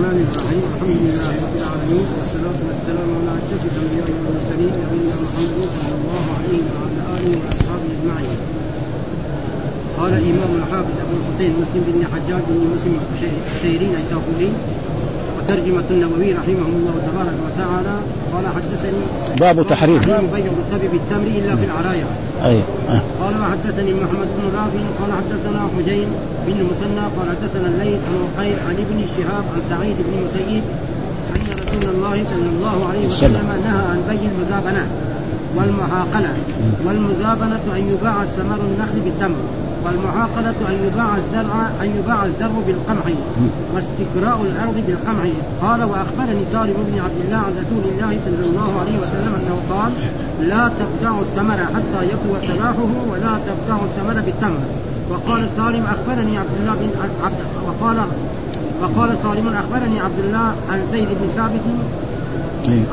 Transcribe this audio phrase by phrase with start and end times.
[0.00, 5.94] الرحمن الرحيم الحمد لله رب العالمين والصلاة والسلام على أشرف الأنبياء والمرسلين نبينا محمد صلى
[6.00, 8.38] الله عليه وعلى آله وأصحابه أجمعين.
[9.98, 14.50] قال الإمام الحافظ أبو الحسين مسلم بن حجاج بن مسلم القشيري نيسابوري
[15.40, 17.94] وترجمة النووي رحمه الله تبارك وتعالى
[18.32, 19.02] قال حدثني
[19.40, 20.00] باب تحريم.
[20.00, 22.06] بيع الرطب بالتمر إلا في العرايا.
[22.44, 22.58] أي
[22.90, 23.00] آه.
[23.20, 26.08] قال وحدثني محمد بن رافع قال حدثنا حجين
[26.46, 30.64] بن مسنى قال حدثنا الليث عن وقيل عن ابن شهاب عن سعيد بن مسيب
[31.34, 33.46] أن رسول الله صلى الله عليه وسلم.
[33.64, 34.86] نهى عن بيع المزابنة
[35.56, 36.34] والمعاقله
[36.86, 39.42] والمزابنة أن يباع ثمر النخل بالتمر.
[39.84, 43.04] والمعاقلة أن يباع الزرع أن يباع الزرع بالقمح
[43.74, 45.24] واستكراء الأرض بالقمح.
[45.62, 49.92] قال وأخبرني سالم بن عبد الله عن رسول الله صلى الله عليه وسلم أنه قال
[50.48, 54.62] لا تبتاع الثمر حتى يقوى سلاحه ولا تبتاع الثمر بالتمر.
[55.10, 56.90] وقال سالم أخبرني عبد الله بن
[57.24, 57.96] عبد وقال
[58.82, 61.60] وقال سالم أخبرني عبد الله عن زيد بن ثابت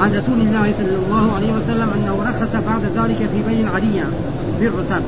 [0.02, 4.06] عن رسول الله صلى الله عليه وسلم أنه رخص بعد ذلك في بيع العريه
[4.60, 5.04] بالرتب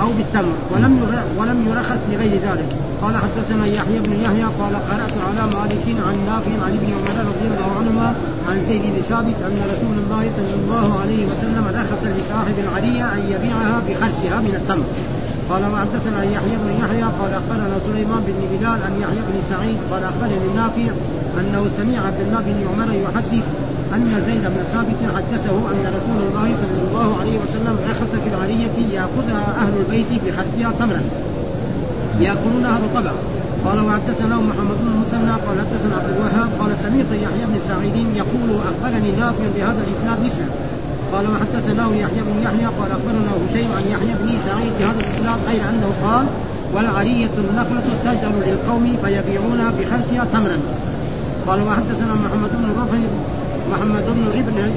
[0.00, 0.54] أو بالتمر.
[0.72, 0.92] ولم
[1.38, 2.70] ولم يرخص لغير ذلك.
[3.02, 7.46] قال حدثنا يحيى بن يحيى قال قرأت على مالك عن نافع عن ابن عمر رضي
[7.50, 8.14] الله عنهما
[8.48, 13.20] عن زيد بن ثابت أن رسول الله صلى الله عليه وسلم رخص لصاحب العرية أن
[13.32, 14.88] يبيعها بخرسها من التمر.
[15.50, 20.02] قال وحدثنا يحيى بن يحيى قال أخبرنا سليمان بن بلال عن يحيى بن سعيد قال
[20.04, 20.88] أخبرني نافع
[21.40, 23.46] أنه سمع عبد الله بن عمر يحدث
[23.94, 28.76] أن زيد بن ثابت حدثه أن رسول الله صلى الله عليه وسلم رخص في العرية
[28.96, 31.02] يأخذها أهل البيت بخرسها تمرا.
[32.20, 33.12] ياكلونها رطبا
[33.64, 38.48] قال وحدثنا محمد بن المثنى قال حدثنا عبد الوهاب قال سمعت يحيى بن سعيد يقول
[38.70, 40.48] أخبرني نافع بهذا الإسناد مثله
[41.12, 45.62] قال وحدثناه يحيى بن يحيى قال أخبرنا هشيم عن يحيى بن سعيد بهذا الإسناد غير
[45.70, 46.26] أنه قال
[46.74, 50.58] والعرية النخلة تجعل للقوم فيبيعونها بخرسها تمرا.
[51.46, 52.98] قال وحدثنا محمد بن رفع
[53.70, 54.72] محمد بن ربن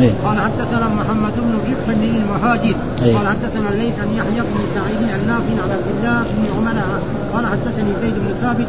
[0.00, 0.12] إيه.
[0.24, 2.76] قال حدثنا محمد بن ربح بن المهاجر.
[3.02, 3.16] إيه.
[3.16, 6.78] قال حدثنا ليس عن يحيى بن سعيد النافع عن عبد الله بن عمر.
[7.34, 8.66] قال حدثني زيد بن ثابت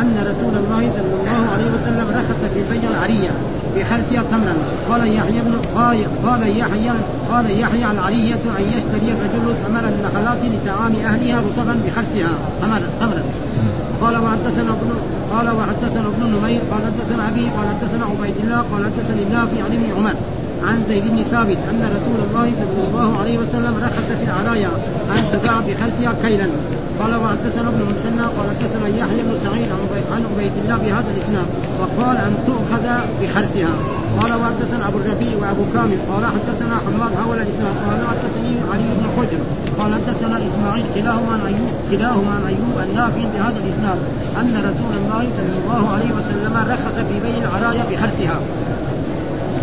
[0.00, 3.30] أن رسول الله صلى الله عليه وسلم رخص في بيع العرية
[3.76, 4.54] بخرسها تمرا
[4.90, 6.92] قال يحيى بن قال قال يحيى
[7.32, 12.30] قال يحيى العرية أن يشتري الرجل ثمر النخلات لطعام أهلها رطبا بخرسها
[12.62, 12.88] تمرا.
[13.00, 13.22] تمرا.
[14.02, 14.90] قال وحدثنا ابن
[15.32, 19.72] قال وحدثنا ابن نمير قال حدثنا ابي قال حدثنا عبيد الله قال حدثني النافع عن
[19.78, 20.14] ابن عمر.
[20.68, 24.70] عن زيد بن ثابت أن رسول الله صلى الله عليه وسلم رخص في العرايا
[25.16, 26.48] أن تباع بخلفها كيلا.
[27.00, 29.68] قال وحدثنا ابن مسنى قال حدثنا يحيى بن سعيد
[30.12, 31.46] عن عبيد الله بهذا الإسناد
[31.80, 32.84] وقال أن تؤخذ
[33.20, 33.72] بخرسها
[34.20, 39.06] قال وحدثنا أبو الربيع وأبو كامل قال حدثنا حماد حول الإسناد قال حدثني علي بن
[39.16, 39.40] حجر
[39.78, 43.98] قال حدثنا إسماعيل كلاهما عن ايوب كلاهما عن أيوب النافع بهذا الإسناد
[44.40, 48.38] أن رسول الله صلى الله عليه وسلم رخص في بيع العرايا بخرسها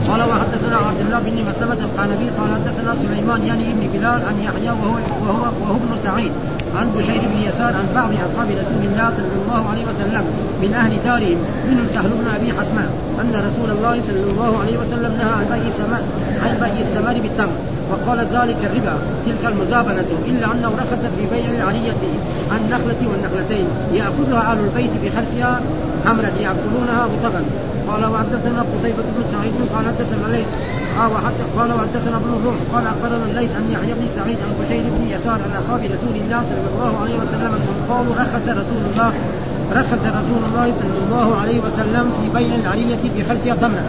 [0.09, 4.69] قال وحدثنا عبد الله بن مسلمة القانبي قال حدثنا سليمان يعني ابن بلال عن يحيى
[4.69, 6.31] وهو وهو وهو ابن سعيد
[6.78, 10.23] عن بشير بن يسار عن بعض أصحاب رسول الله صلى الله عليه وسلم
[10.63, 11.39] من أهل دارهم
[11.69, 12.89] منهم سهل بن أبي حسمان
[13.22, 16.01] أن رسول الله صلى الله عليه وسلم نهى عن بيع الثمر
[16.44, 17.57] عن بيع الثمر بالتمر
[17.91, 18.95] وقال ذلك الربا
[19.25, 22.01] تلك المزابنة إلا أنه رخص في بيع العرية
[22.57, 25.62] النخلة والنخلتين يأخذها أهل البيت بخرسها
[26.06, 27.41] حمرا يأكلونها رطبا
[27.91, 30.47] قال وحدثنا قتيبة بن سعيد قال حدثنا ليث.
[31.57, 35.40] قال وحدثنا ابن الروح قال أخبرنا الليث عن يحيى بن سعيد عن بشير بن يسار
[35.46, 39.13] عن أصحاب رسول الله صلى الله عليه وسلم أنهم قالوا رخص رسول الله
[39.80, 43.85] رخص رسول الله صلى الله عليه وسلم في بيع العرية بخلفها تمرا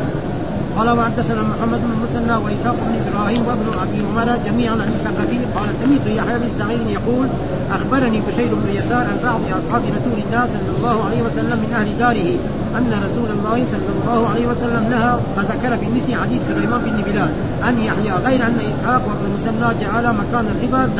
[0.77, 5.69] قال وحدثنا محمد بن المثنى وإسحاق بن إبراهيم وابن أبي عمر جميعا عن الثقفي قال
[5.84, 7.27] سمعت يحيى بن سعيد يقول
[7.72, 11.99] أخبرني بشير بن يسار عن بعض أصحاب رسول الله صلى الله عليه وسلم من أهل
[11.99, 12.31] داره
[12.78, 17.31] أن رسول الله صلى الله عليه وسلم نهى فذكر في مثل حديث سليمان بن بلال
[17.62, 20.91] عن يحيى غير أن إسحاق وابن المثنى جعل مكان الربا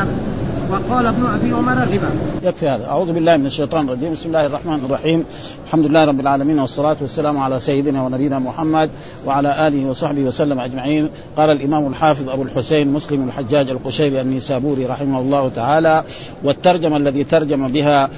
[0.71, 2.11] وقال ابن أبي عمر الربا.
[2.43, 5.25] يكفي هذا، أعوذ بالله من الشيطان الرجيم، بسم الله الرحمن الرحيم،
[5.67, 8.91] الحمد لله رب العالمين والصلاة والسلام على سيدنا ونبينا محمد
[9.27, 15.21] وعلى آله وصحبه وسلم أجمعين، قال الإمام الحافظ أبو الحسين مسلم الحجاج القشيري النيسابوري رحمه
[15.21, 16.05] الله تعالى
[16.43, 18.11] والترجمة الذي ترجم بها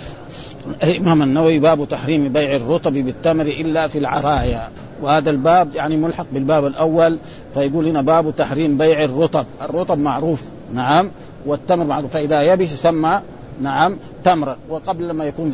[0.83, 4.69] الإمام النووي باب تحريم بيع الرطب بالتمر إلا في العرايا.
[5.03, 7.19] وهذا الباب يعني ملحق بالباب الأول
[7.55, 10.43] فيقول هنا باب تحريم بيع الرطب، الرطب معروف.
[10.73, 11.11] نعم.
[11.47, 12.11] والتمر معروف.
[12.11, 13.21] فإذا يبس يسمى
[13.61, 15.51] نعم تمرا وقبل لما يكون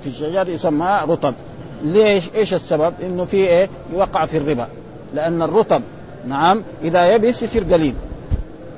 [0.00, 1.34] في الشجر يسمى رطب.
[1.82, 4.68] ليش؟ إيش السبب؟ إنه في إيه؟ يوقع في الربا.
[5.14, 5.82] لأن الرطب
[6.26, 7.94] نعم إذا يبس يصير قليل.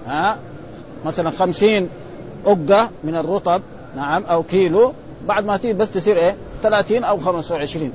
[0.06, 0.38] ها؟
[1.04, 1.88] مثلا خمسين
[2.46, 3.62] أقة من الرطب
[3.96, 4.92] نعم أو كيلو
[5.28, 7.92] بعد ما تيجي بس تصير إيه؟ 30 أو 25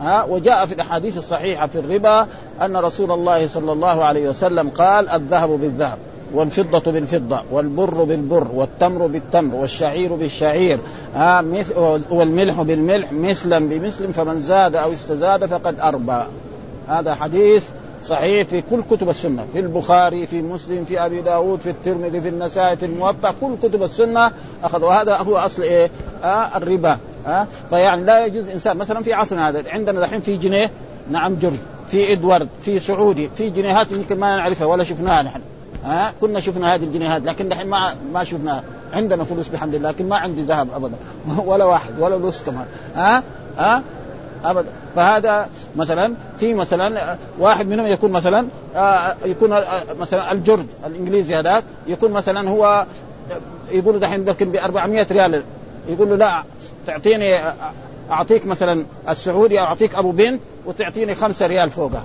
[0.00, 2.26] ها؟ وجاء في الأحاديث الصحيحة في الربا
[2.62, 5.98] أن رسول الله صلى الله عليه وسلم قال الذهب بالذهب.
[6.34, 10.78] والفضة بالفضة والبر بالبر والتمر بالتمر والشعير بالشعير
[11.16, 11.78] مثل
[12.10, 16.22] والملح بالملح مثلا بمثل فمن زاد أو استزاد فقد أربى.
[16.88, 17.64] هذا حديث
[18.04, 22.28] صحيح في كل كتب السنة في البخاري في مسلم في أبي داود في الترمذي في
[22.28, 24.32] النسائي في الموطأ كل كتب السنة
[24.64, 25.90] أخذ وهذا هو أصل إيه؟
[26.24, 26.98] آه الربا.
[27.26, 30.70] آه فيعني لا يجوز إنسان مثلا في عصرنا هذا عندنا دحين في جنيه
[31.10, 31.58] نعم جرد
[31.88, 35.40] في إدوارد في سعودي في جنيهات يمكن ما نعرفها ولا شفناها نحن.
[35.84, 40.08] ها؟ كنا شفنا هذه الجنيهات لكن دحين ما ما شفناها عندنا فلوس بحمد الله لكن
[40.08, 40.96] ما عندي ذهب ابدا.
[41.50, 43.22] ولا واحد ولا فلوس كمان ها؟
[43.58, 43.82] ها؟
[44.44, 44.68] ابدا.
[44.96, 48.46] فهذا مثلا في مثلا واحد منهم يكون مثلا
[48.76, 52.86] آه يكون آه مثلا الجرد الإنجليزي هذاك يكون مثلا هو
[53.70, 55.42] يقول دحين لكن ب 400 ريال.
[55.88, 56.42] يقول له لا
[56.86, 57.38] تعطيني
[58.10, 62.04] أعطيك مثلا السعودي أو أعطيك أبو بنت وتعطيني خمسة ريال فوقها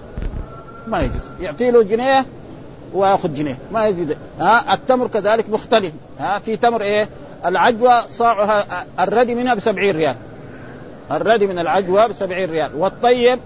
[0.87, 1.29] ما يجوز.
[1.41, 2.25] يعطي له جنيه
[2.93, 3.57] وياخذ جنيه.
[3.71, 4.17] ما يزيد.
[4.39, 5.91] ها التمر كذلك مختلف.
[6.19, 7.09] ها في تمر إيه؟
[7.45, 10.15] العجوة صاعها الردي منها ب 70 ريال.
[11.11, 12.71] الردي من العجوة ب 70 ريال.
[12.77, 13.39] والطيب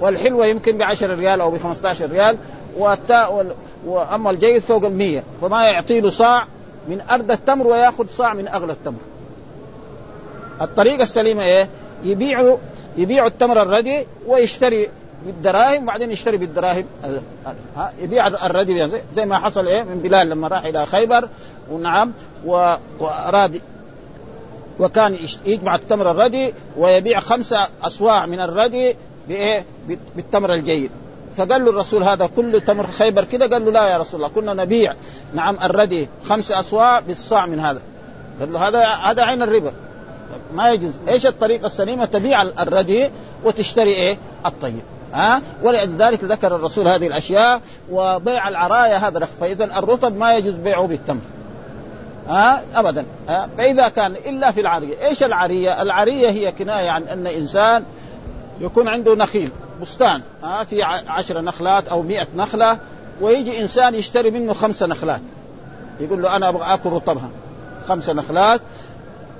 [0.00, 2.36] والحلوة يمكن ب 10 ريال أو ب 15 ريال
[2.78, 3.54] والتاء
[3.86, 6.46] وأما الجيد فوق ال 100 فما يعطي له صاع
[6.88, 8.98] من أرض التمر ويأخذ صاع من أغلى التمر.
[10.60, 11.68] الطريقة السليمة إيه؟
[12.04, 12.56] يبيعوا
[12.96, 14.88] يبيعوا التمر الردي ويشتري
[15.26, 16.84] بالدراهم وبعدين يشتري بالدراهم.
[18.02, 21.28] يبيع الردي زي ما حصل إيه من بلال لما راح إلى خيبر
[21.70, 22.12] ونعم
[22.44, 23.60] وأراد
[24.78, 28.96] وكان يجمع التمر الردي ويبيع خمسة أصواع من الردي
[29.28, 29.64] بإيه؟
[30.16, 30.90] بالتمر الجيد.
[31.36, 34.54] فقال له الرسول هذا كل تمر خيبر كده؟ قال له لا يا رسول الله كنا
[34.54, 34.94] نبيع
[35.34, 37.80] نعم الردي خمس أصواع بالصاع من هذا.
[38.40, 39.72] قال له هذا هذا عين الربا.
[40.54, 40.92] ما يجوز.
[41.08, 43.10] إيش الطريقة السليمة؟ تبيع الردي
[43.44, 44.82] وتشتري إيه؟ الطيب.
[45.14, 47.60] ها؟ ولذلك ذكر الرسول هذه الأشياء
[47.90, 51.20] وبيع العرايا هذا فإذا الرطب ما يجوز بيعه بالتمر.
[52.28, 53.04] ها؟ ابدا.
[53.28, 57.84] ها؟ فإذا كان إلا في العرية، إيش العرية؟ العرية هي كناية عن أن إنسان
[58.60, 59.50] يكون عنده نخيل
[59.82, 60.20] بستان.
[60.42, 62.78] ها؟ في عشر نخلات أو مئة نخلة
[63.20, 65.20] ويجي إنسان يشتري منه خمسة نخلات.
[66.00, 67.30] يقول له أنا أبغى آكل رطبها.
[67.88, 68.60] خمسة نخلات.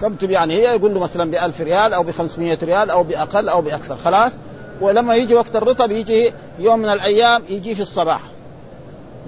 [0.00, 3.48] كم يعني هي؟ يقول له مثلا ب 1000 ريال أو ب 500 ريال أو بأقل
[3.48, 3.96] أو بأكثر.
[4.04, 4.32] خلاص؟
[4.80, 8.20] ولما يجي وقت الرطب يجي يوم من الأيام يجي في الصباح.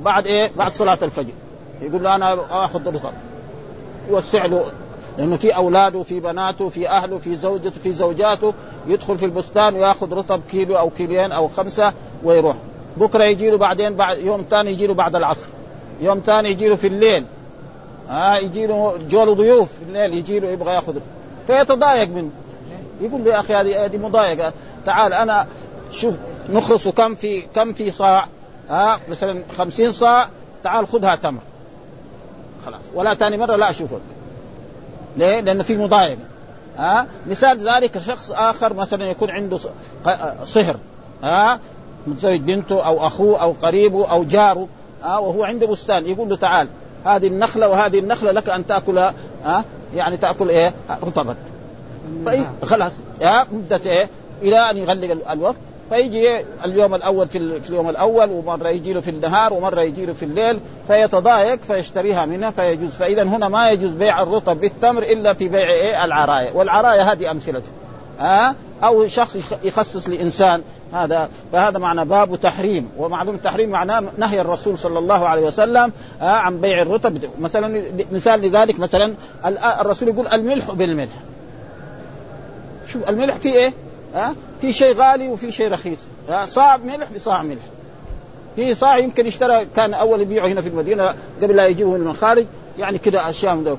[0.02, 1.32] بعد إيه؟ بعد صلاة الفجر.
[1.80, 3.12] يقول له أنا آخذ رطب
[4.10, 4.64] يوسع له.
[5.18, 8.54] لأنه في أولاده في بناته في أهله في زوجته في زوجاته.
[8.86, 11.92] يدخل في البستان ويأخذ رطب كيلو أو كيلين أو خمسة
[12.24, 12.56] ويروح.
[12.96, 15.46] بكرة يجي له بعدين بعد يوم ثاني يجي له بعد العصر.
[16.00, 17.24] يوم ثاني يجي له في الليل.
[18.08, 20.94] ها آه يجي له جو له ضيوف في الليل يجي له يبغى يأخذ
[21.46, 22.30] فيتضايق منه.
[23.00, 24.52] يقول له يا أخي هذه هذه مضايقة.
[24.86, 25.46] تعال أنا
[25.90, 26.14] شوف
[26.48, 28.26] نخلص كم في كم في صاع؟
[28.70, 30.28] ها مثلا خمسين صاع
[30.64, 31.40] تعال خذها تمر.
[32.66, 32.80] خلاص.
[32.94, 34.00] ولا ثاني مرة لا أشوفك.
[35.16, 36.16] ليه؟ لأن في مضايقة
[36.78, 39.58] ها؟ مثال ذلك شخص آخر مثلا يكون عنده
[40.44, 40.76] صهر.
[41.22, 41.60] ها؟
[42.06, 44.68] متزوج بنته أو أخوه أو قريبه أو جاره.
[45.02, 46.06] ها؟ وهو عنده بستان.
[46.06, 46.68] يقول له تعال
[47.04, 49.14] هذه النخلة وهذه النخلة لك أن تأكلها.
[49.44, 49.64] ها؟
[49.94, 51.36] يعني تأكل إيه؟ رطبا
[52.62, 52.92] خلاص.
[53.22, 54.08] ها مدة إيه؟
[54.42, 55.56] إلى أن يغلق الوقت.
[55.90, 57.38] فيجي اليوم الأول في,
[57.68, 62.50] اليوم الأول ومرة يجي له في النهار ومرة يجي له في الليل فيتضايق فيشتريها منها
[62.50, 62.90] فيجوز.
[62.90, 67.70] فإذا هنا ما يجوز بيع الرطب بالتمر إلا في بيع إيه؟ العرايا والعرايا هذه امثلته
[68.18, 68.54] ها أه؟
[68.86, 70.62] أو شخص يخصص لإنسان.
[70.92, 72.88] هذا فهذا معنى باب تحريم.
[72.98, 77.18] ومعلوم التحريم معناه نهي الرسول صلى الله عليه وسلم آه عن بيع الرطب.
[77.40, 79.14] مثلا مثال لذلك مثلا
[79.80, 81.12] الرسول يقول الملح بالملح.
[82.86, 83.72] شوف الملح فيه إيه؟
[84.14, 85.98] ها؟ في شيء غالي وفي شيء رخيص.
[86.46, 87.62] صاع ملح بصاع ملح.
[88.56, 92.46] في صاع يمكن اشترى كان أول يبيعه هنا في المدينة قبل لا يجيبه من الخارج.
[92.78, 93.76] يعني كذا أشياء من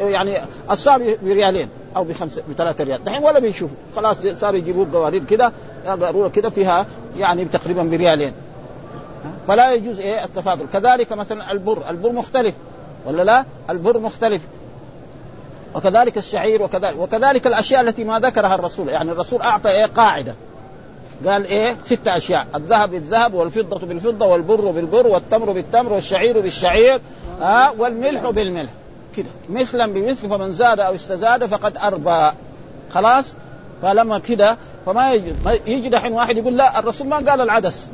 [0.00, 0.38] يعني
[0.70, 3.04] الصاع بريالين أو بخمسه بثلاثة ريال.
[3.04, 5.52] دحين ولا بيشوفوا خلاص صاروا يجيبوا قوارير كذا
[5.86, 6.86] قاروره كذا فيها
[7.16, 8.32] يعني تقريبا بريالين.
[9.48, 10.66] فلا يجوز إيه؟ التفاضل.
[10.72, 11.82] كذلك مثلا البر.
[11.90, 12.54] البر مختلف.
[13.06, 14.42] ولا لا؟ البر مختلف.
[15.74, 18.88] وكذلك الشعير وكذلك وكذلك الأشياء التي ما ذكرها الرسول.
[18.88, 20.34] يعني الرسول أعطى إيه قاعدة.
[21.26, 22.46] قال إيه؟ ست أشياء.
[22.54, 27.00] الذهب بالذهب والفضة بالفضة والبر بالبر والتمر بالتمر والشعير بالشعير
[27.40, 28.70] ها آه والملح بالملح.
[29.16, 29.26] كده.
[29.50, 32.36] مثلا بمثل فمن زاد أو استزاد فقد أربى.
[32.94, 33.34] خلاص؟
[33.82, 35.32] فلما كده فما يجي
[35.66, 37.86] يجي دحين واحد يقول لا الرسول ما قال العدس.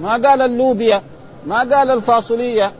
[0.00, 1.02] ما قال اللوبيا.
[1.46, 2.72] ما قال الفاصوليه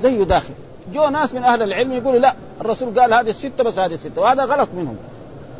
[0.00, 0.54] زيه داخل.
[0.92, 4.44] جو ناس من أهل العلم يقولوا لا الرسول قال هذه الستة بس هذه الستة وهذا
[4.44, 4.96] غلط منهم.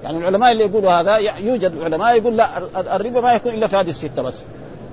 [0.05, 2.59] يعني العلماء اللي يقولوا هذا يوجد علماء يقول لا
[2.97, 4.39] الربا ما يكون إلا في هذه الستة بس.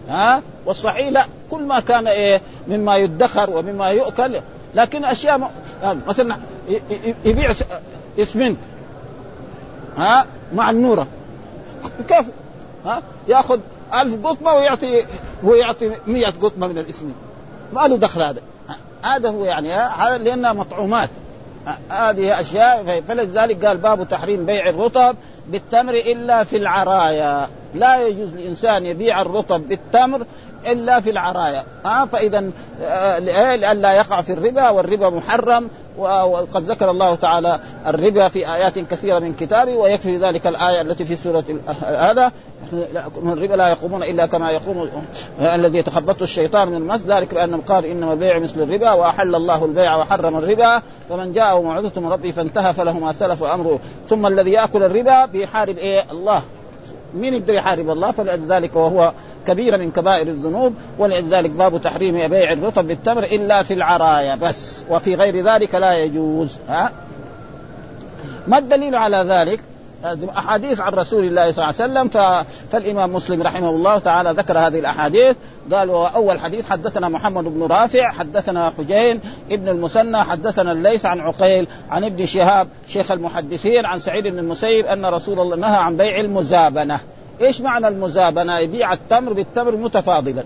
[0.10, 4.36] ها؟ والصحيح لا كل ما كان إيه مما يدخر ومما يؤكل
[4.75, 5.51] لكن أشياء
[6.08, 6.38] مثلا
[7.25, 7.53] يبيع
[8.19, 8.58] اسمنت
[9.98, 11.08] ها؟ مع النورة.
[12.08, 12.25] كيف؟
[12.86, 13.60] ها؟ يأخذ
[13.93, 15.05] ألف قطمة ويعطي
[15.46, 17.15] هو يعطي 100 قطمة من الاسمنت.
[17.74, 18.41] ما له دخل هذا.
[19.01, 21.10] هذا هو يعني هذا لأنها مطعومات.
[21.89, 25.15] هذه أشياء فلذلك قال باب تحريم بيع الرطب
[25.48, 27.48] بالتمر إلا في العرايا.
[27.75, 30.25] لا يجوز لإنسان يبيع الرطب بالتمر
[30.68, 31.63] إلا في العرايا.
[31.86, 32.44] ها فإذا
[32.82, 39.20] آه، لئلا يقع في الربا والربا محرم وقد ذكر الله تعالى الربا في آيات كثيرة
[39.20, 41.44] من كتابه ويكفي ذلك الآية التي في سورة
[41.82, 42.32] هذا.
[43.18, 44.89] الربا لا يقومون إلا كما يقوم
[45.42, 47.01] الذي يتخبطه الشيطان من المس.
[47.08, 50.82] ذلك بانه قال إنما البيع مثل الربا وأحل الله البيع وحرم الربا.
[51.10, 55.78] فمن جاءه موعظة من ربه فانتهى فله ما سلف امره ثم الذي يأكل الربا بيحارب
[55.78, 56.42] إيه؟ الله.
[57.13, 59.12] مين يقدر يحارب الله؟ فلذلك وهو
[59.48, 65.15] كبيرة من كبائر الذنوب ولذلك باب تحريم بيع الرطب بالتمر إلا في العرايا بس وفي
[65.15, 66.91] غير ذلك لا يجوز ها
[68.48, 69.60] ما الدليل على ذلك؟
[70.38, 72.36] أحاديث عن رسول الله صلى الله عليه وسلم
[72.72, 75.36] فالإمام مسلم رحمه الله تعالى ذكر هذه الأحاديث
[75.72, 79.19] قال أول حديث حدثنا محمد بن رافع حدثنا حجين
[79.51, 84.86] ابن المثنى حدثنا الليث عن عقيل عن ابن شهاب شيخ المحدثين عن سعيد بن المسيب
[84.86, 87.00] أن رسول الله نهى عن بيع المزابنة
[87.41, 90.43] إيش معنى المزابنة؟ يبيع التمر بالتمر متفاضلا.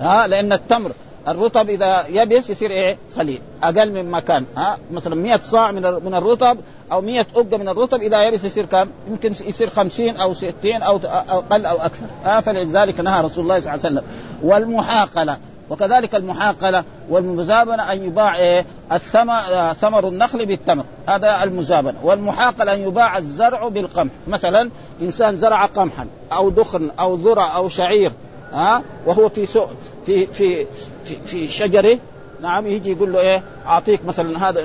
[0.00, 0.92] ها؟ لأن التمر
[1.28, 3.40] الرطب إذا يبس يصير إيه؟ خليل.
[3.62, 4.44] أقل من مكان.
[4.56, 6.58] ها؟ مثلا 100 صاع من من الرطب
[6.92, 11.00] أو 100 أقة من الرطب إذا يبس يصير كم؟ يمكن يصير 50 أو 60 أو
[11.28, 12.06] أقل أو أكثر.
[12.24, 14.02] ها؟ فلذلك نهى رسول الله صلى الله عليه وسلم.
[14.42, 15.36] والمحاقلة.
[15.70, 19.40] وكذلك المحاقلة والمزابنة أن يباع إيه؟ الثمر
[19.80, 20.84] ثمر النخل بالتمر.
[21.08, 21.94] هذا المزابنة.
[22.02, 24.12] والمحاقله أن يباع الزرع بالقمح.
[24.28, 24.70] مثلا
[25.02, 28.12] إنسان زرع قمحا أو دخن أو ذرة أو شعير
[28.52, 29.70] ها وهو في سوق
[30.06, 30.66] في في
[31.04, 31.98] في, في شجرة
[32.42, 34.64] نعم يجي يقول له إيه أعطيك مثلا هذا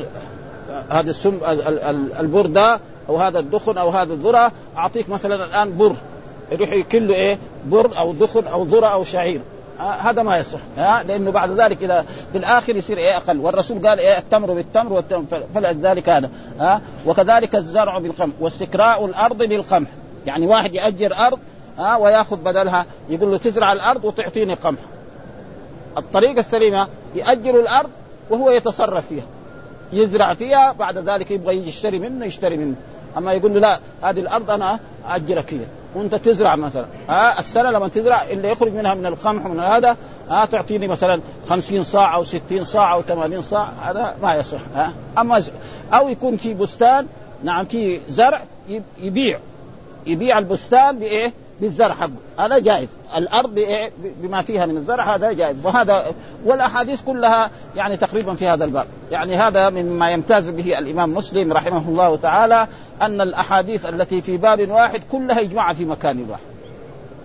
[0.90, 1.38] هذا السم
[2.20, 2.80] البر ده
[3.10, 5.96] أو هذا الدخن أو هذا الذرة أعطيك مثلا الآن بر.
[6.52, 9.42] يروح يكل إيه بر أو دخن أو ذرة أو شعير.
[9.80, 10.60] هذا ما يصح.
[10.78, 13.38] ها لأنه بعد ذلك إذا في الآخر يصير إيه أقل.
[13.38, 16.30] والرسول قال إيه التمر بالتمر والتمر فلذلك هذا.
[16.60, 19.88] ها وكذلك الزرع بالقمح واستكراء الأرض بالقمح.
[20.26, 21.40] يعني واحد يأجر أرض
[21.78, 22.86] ها ويأخذ بدلها.
[23.10, 24.80] يقول له تزرع الأرض وتعطيني قمح.
[25.98, 27.90] الطريقة السليمة يأجر الأرض
[28.30, 29.26] وهو يتصرف فيها.
[29.94, 32.76] يزرع فيها بعد ذلك يبغى يشتري منه يشتري منه.
[33.18, 35.60] أما يقول له لا هذه الأرض أنا أجرك هي.
[35.96, 36.86] وانت تزرع مثلا.
[37.10, 39.98] ها السنة لما تزرع اللي يخرج منها من القمح ومن هذا
[40.30, 44.94] ها تعطيني مثلا 50 صاع أو 60 صاع أو 80 صاع هذا ما يصح ها.
[45.18, 45.44] أما
[45.94, 47.08] أو يكون في بستان
[47.44, 48.42] نعم في زرع
[49.02, 49.40] يبيع.
[50.08, 52.12] يبيع البستان بإيه؟ بالزرع حقه.
[52.40, 52.88] هذا جائز.
[53.16, 55.58] الأرض بايه؟ بما فيها من الزرع هذا جائز.
[55.64, 56.06] وهذا
[56.46, 58.86] والأحاديث كلها يعني تقريبا في هذا الباب.
[59.12, 62.68] يعني هذا مما يمتاز به الإمام مسلم رحمه الله تعالى
[63.02, 66.42] أن الأحاديث التي في باب واحد كلها يجمعها في مكان واحد.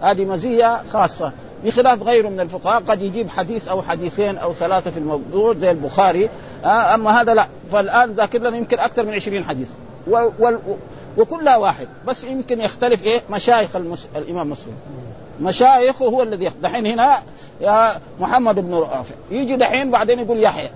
[0.01, 1.33] هذه مزية خاصة.
[1.65, 6.29] بخلاف غيره من الفقهاء قد يجيب حديث أو حديثين أو ثلاثة في الموضوع زي البخاري.
[6.65, 7.49] آه أما هذا لا.
[7.73, 9.69] فالآن ذاكر لنا يمكن أكثر من 20 حديث.
[11.17, 11.89] وكلها واحد.
[12.07, 14.09] بس يمكن يختلف إيه؟ مشايخ المس...
[14.17, 14.75] الإمام مسلم.
[15.41, 17.23] مشايخه هو الذي دحين هنا
[17.61, 17.89] يا
[18.21, 19.15] محمد بن رافع.
[19.31, 20.69] يجي دحين بعدين يقول يحيى.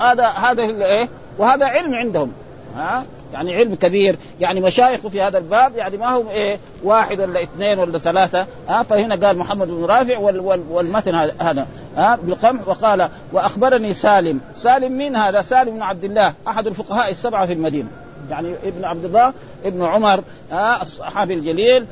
[0.00, 2.32] هذا هذا إيه؟ وهذا علم عندهم.
[2.76, 4.18] ها؟ يعني علم كبير.
[4.40, 8.46] يعني مشايخ في هذا الباب يعني ما هم إيه؟ واحد ولا اثنين ولا ثلاثة.
[8.68, 11.66] ها؟ فهنا قال محمد بن رافع وال وال والمتن هذا.
[11.96, 14.40] ها؟ بالقمح وقال وأخبرني سالم.
[14.56, 17.88] سالم مين هذا؟ سالم بن عبد الله أحد الفقهاء السبعة في المدينة.
[18.30, 19.32] يعني ابن عبد الله
[19.64, 21.86] ابن عمر ها الصحابي الجليل.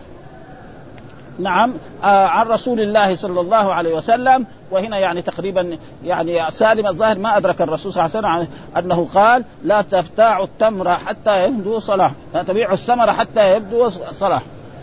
[1.38, 1.72] نعم
[2.04, 7.36] آه عن رسول الله صلى الله عليه وسلم وهنا يعني تقريبا يعني سالم الظاهر ما
[7.36, 12.42] أدرك الرسول صلى الله عليه وسلم أنه قال لا تبتاع التمر حتى يبدو صلاح لا
[12.42, 14.42] تبيع الثمر حتى يبدو صلاح.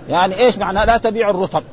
[0.10, 1.64] يعني إيش معنى؟ لا تبيع الرطب.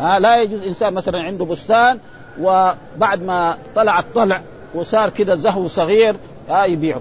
[0.00, 1.98] آه لا يجوز إنسان مثلا عنده بستان
[2.40, 4.40] وبعد ما طلع الطلع
[4.74, 6.16] وصار كذا زهو صغير
[6.50, 7.00] آه يبيعه.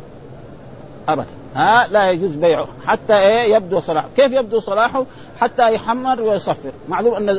[1.07, 1.40] ابدا.
[1.55, 5.05] ها لا يجوز بيعه حتى إيه يبدو صلاحه، كيف يبدو صلاحه؟
[5.39, 7.29] حتى يحمر ويصفر، معلوم أن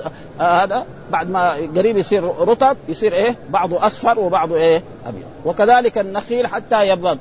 [0.40, 5.98] آه هذا بعد ما قريب يصير رطب يصير إيه؟ بعضه أصفر وبعضه إيه؟ أبيض، وكذلك
[5.98, 7.18] النخيل حتى يبيض،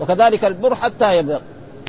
[0.00, 1.40] وكذلك البر حتى يبيض،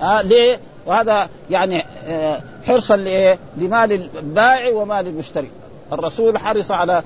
[0.02, 5.50] ها ليه؟ وهذا يعني آه حرصا لإيه؟ لمال البائع ومال المشتري،
[5.94, 7.04] الرسول حرص على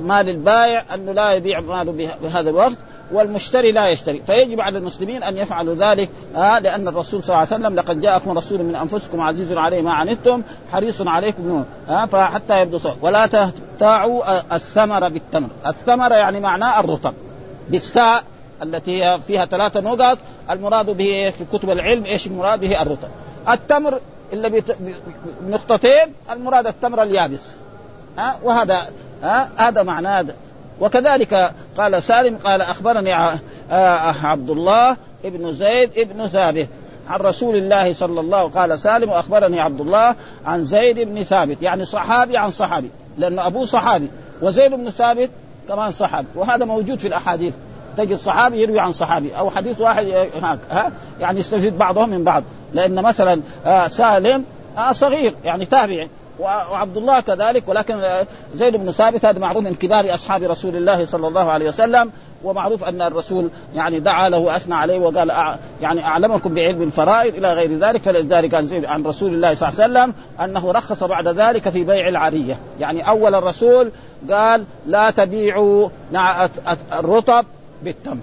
[0.00, 2.76] مال البائع انه لا يبيع ماله بهذا الوقت
[3.12, 7.64] والمشتري لا يشتري فيجب على المسلمين أن يفعلوا ذلك آه لأن الرسول صلى الله عليه
[7.64, 12.78] وسلم لقد جاءكم رسول من أنفسكم عزيز عليه ما عنتم حريص عليكم آه فحتى يبدو
[12.78, 12.96] صوت.
[13.02, 14.22] ولا تبتاعوا
[14.56, 17.14] الثمر بالتمر الثمر يعني معناه الرطب
[17.68, 18.24] بالثاء
[18.62, 20.18] التي فيها ثلاثة نقط
[20.50, 23.08] المراد به في كتب العلم إيش المراد به الرطب
[23.48, 24.00] التمر
[24.32, 24.62] اللي
[25.40, 27.50] بنقطتين المراد التمر اليابس
[28.18, 28.90] ها أه؟ وهذا
[29.22, 30.26] ها أه؟ هذا معناه
[30.80, 33.12] وكذلك قال سالم قال أخبرني
[34.22, 36.68] عبد الله ابن زيد ابن ثابت
[37.08, 40.14] عن رسول الله صلى الله قال سالم واخبرني عبد الله
[40.46, 44.08] عن زيد بن ثابت يعني صحابي عن صحابي لأن ابوه صحابي
[44.42, 45.30] وزيد بن ثابت
[45.68, 47.54] كمان صحابي وهذا موجود في الأحاديث
[47.96, 50.06] تجد صحابي يروي عن صحابي أو حديث واحد
[50.38, 52.42] هناك ها؟ يعني يستفيد بعضهم من بعض
[52.74, 53.40] لأن مثلا
[53.88, 54.44] سالم
[54.92, 56.08] صغير يعني تابعي
[56.40, 58.02] وعبد الله كذلك ولكن
[58.54, 62.10] زيد بن ثابت هذا معروف من كبار أصحاب رسول الله صلى الله عليه وسلم
[62.44, 65.32] ومعروف أن الرسول يعني دعا له وأثنى عليه وقال.
[65.82, 69.82] يعني أعلمكم بعلم الفرائض إلى غير ذلك فلذلك عن زيد عن رسول الله صلى الله
[69.82, 70.14] عليه وسلم
[70.44, 73.90] أنه رخص بعد ذلك في بيع العرية، يعني أول الرسول
[74.30, 75.88] قال لا تبيعوا
[76.92, 77.44] الرطب
[77.82, 78.16] بالتمر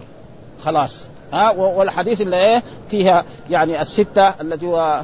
[0.65, 1.01] خلاص
[1.33, 5.01] ها والحديث اللي إيه فيها يعني الستة التي هو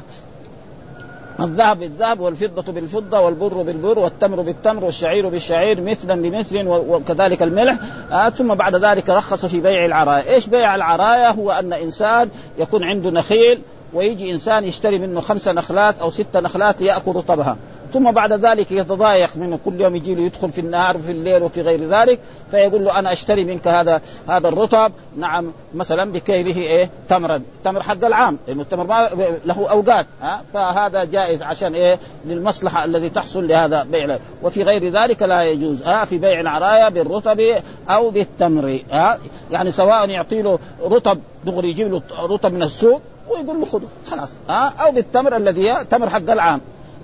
[1.44, 7.76] الذهب بالذهب والفضة بالفضة والبر بالبر والتمر بالتمر والشعير بالشعير مثلا بمثل وكذلك الملح.
[8.12, 10.34] آه ثم بعد ذلك رخص في بيع العرايا.
[10.34, 12.28] إيش بيع العرايا؟ هو أن إنسان
[12.58, 17.56] يكون عنده نخيل ويجي إنسان يشتري منه خمس نخلات أو ست نخلات يأكل رطبها
[17.92, 21.62] ثم بعد ذلك يتضايق منه كل يوم يجي له يدخل في النهار وفي الليل وفي
[21.62, 22.18] غير ذلك
[22.50, 28.04] فيقول له أنا أشتري منك هذا هذا الرطب نعم مثلا بكيله إيه تمرا تمر حق
[28.04, 29.08] العام لأنه التمر ما
[29.44, 35.22] له أوقات ها فهذا جائز عشان إيه للمصلحة الذي تحصل لهذا بيع وفي غير ذلك
[35.22, 37.42] لا يجوز ها في بيع العرايا بالرطب
[37.88, 39.18] أو بالتمر ها
[39.50, 44.28] يعني سواء يعطي له رطب دغري يجيب له رطب من السوق ويقول له خذه خلاص
[44.48, 46.60] ها أو بالتمر الذي تمر حق العام.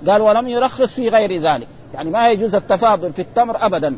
[0.07, 1.67] قال ولم يرخص في غير ذلك.
[1.93, 3.97] يعني ما يجوز التفاضل في التمر ابدا.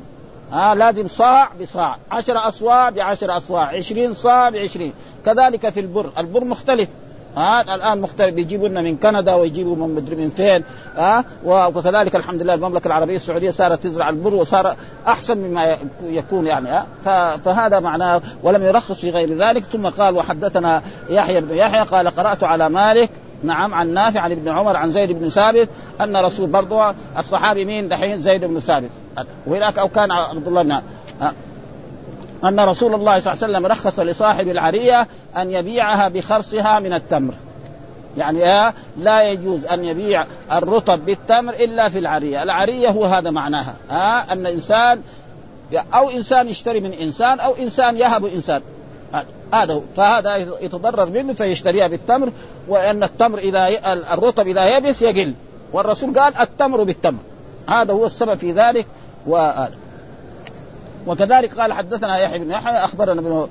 [0.54, 1.98] آه لازم صاع بصاع.
[2.12, 3.66] عشر أصواع بعشر أصواع.
[3.66, 4.94] عشرين صاع بعشرين.
[5.26, 6.12] كذلك في البر.
[6.18, 6.90] البر مختلف.
[7.38, 8.36] ها آه الآن مختلف.
[8.36, 10.64] بيجيبوا لنا من كندا ويجيبوا من مدري من فين.
[10.96, 14.76] ها آه وكذلك الحمد لله المملكة العربية السعودية صارت تزرع البر وصار
[15.08, 16.70] أحسن مما يكون يعني.
[17.08, 19.64] آه فهذا معناه ولم يرخص في غير ذلك.
[19.64, 23.10] ثم قال وحدثنا يحيى بن يحيى قال قرأت على مالك
[23.44, 25.70] نعم عن نافع عن ابن عمر عن زيد بن ثابت
[26.02, 28.90] أن رسول برضه الصحابي مين؟ دحين زيد بن ثابت.
[29.48, 30.82] وهناك أو كان عبد الله بن
[32.44, 37.34] أن رسول الله صلى الله عليه وسلم رخص لصاحب العرية أن يبيعها بخرصها من التمر.
[38.18, 43.76] يعني لا يجوز أن يبيع الرطب بالتمر إلا في العرية، العرية هو هذا معناها.
[43.90, 45.02] ها أن انسان
[45.74, 48.62] أو إنسان يشتري من إنسان أو إنسان يهب إنسان.
[49.54, 49.82] هذا هو.
[49.96, 52.32] فهذا يتضرر منه فيشتريها بالتمر
[52.68, 53.68] وأن التمر إذا
[54.14, 55.34] الرطب إذا يبس يقل.
[55.74, 57.20] والرسول قال التمر بالتمر.
[57.70, 58.86] هذا هو السبب في ذلك.
[59.28, 59.74] وهذا
[61.08, 63.48] وكذلك قال حدثنا يحيى بن يحيى أخبرنا ابن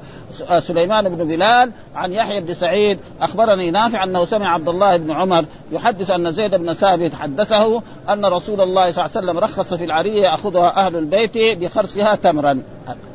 [0.60, 5.44] سليمان بن بلال عن يحيى بن سعيد أخبرني نافع أنه سمع عبد الله بن عمر
[5.72, 9.84] يحدث أن زيد بن ثابت حدثه أن رسول الله صلى الله عليه وسلم رخص في
[9.84, 12.62] العرية ياخذها أهل البيت بخرسها تمرا.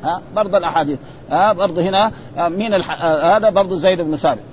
[0.03, 0.99] ها؟ برضه الأحاديث.
[1.29, 3.01] ها برضه هنا مين الح...
[3.05, 4.43] هذا برضه زيد بن ثابت.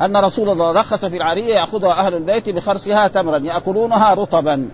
[0.00, 4.68] أن رسول الله رخص في العرية ياخذها أهل البيت بخرسها تمرا يأكلونها رطبا.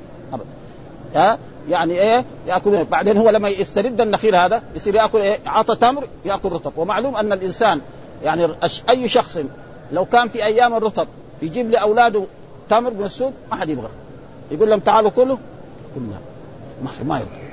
[1.15, 6.09] ها يعني إيه؟ ياكل بعدين هو لما يسترد النخيل هذا يصير يأكل إيه؟ عطى تمر
[6.25, 6.73] يأكل رطب.
[6.77, 7.81] ومعلوم أن الإنسان
[8.25, 8.49] يعني
[8.91, 9.39] أي شخص
[9.93, 11.09] لو كان في أيام الرطب
[11.43, 12.25] يجيب لأولاده
[12.71, 13.89] تمر من السوق ما حد يبغى.
[14.51, 15.37] يقول لهم تعالوا كلوا.
[15.95, 16.19] كلنا
[16.83, 17.46] ما ما يرضى.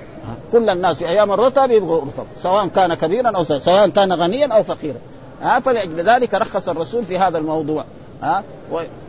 [0.51, 4.63] كل الناس في أيام الرطب يبغوا رطب سواء كان كبيرا أو سواء كان غنيا أو
[4.63, 4.97] فقيرا.
[5.41, 7.85] ها فلأجل ذلك رخص الرسول في هذا الموضوع.
[8.21, 8.43] ها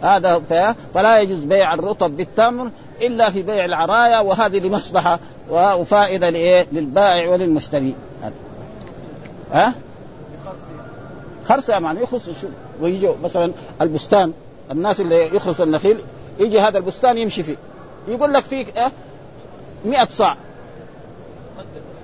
[0.03, 0.43] هذا
[0.95, 5.19] فلا يجوز بيع الرطب بالتمر إلا في بيع العرايا وهذه لمصلحة
[5.51, 7.95] وفائدة لإيه؟ للبائع وللمشتري.
[9.53, 9.75] ها؟
[11.49, 12.23] خرصة يعني يخرص
[12.81, 14.33] ويجي مثلا البستان
[14.71, 15.99] الناس اللي يخرص النخيل
[16.39, 17.57] يجي هذا البستان يمشي فيه.
[18.09, 18.93] يقول لك فيك آه
[19.85, 20.37] 100 صاع.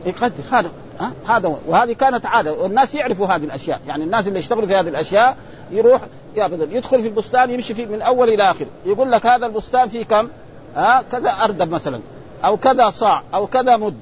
[0.06, 0.44] يقدر.
[0.50, 2.52] هذا ها؟ هذا وهذه كانت عادة.
[2.52, 3.80] والناس يعرفوا هذه الأشياء.
[3.86, 5.36] يعني الناس اللي يشتغلوا في هذه الأشياء
[5.70, 6.00] يروح
[6.36, 8.66] يدخل في البستان يمشي فيه من أول إلى آخر.
[8.86, 10.28] يقول لك هذا البستان فيه كم؟
[10.76, 12.00] ها؟ كذا أردب مثلا.
[12.44, 13.22] أو كذا صاع.
[13.34, 13.96] أو كذا مد.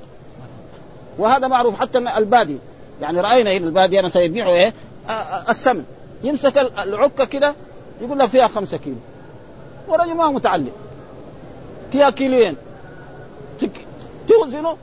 [1.18, 2.58] وهذا معروف حتى البادي
[3.00, 4.72] يعني رأينا هنا البادية مثلا يبيعوا إيه؟
[5.48, 5.84] السمن.
[6.22, 7.54] يمسك العكة كده
[8.00, 8.96] يقول لك فيها خمسة كيلو.
[9.88, 10.72] ورجل ما هو متعلم
[11.92, 12.56] فيها كيلوين.
[14.28, 14.76] توزنه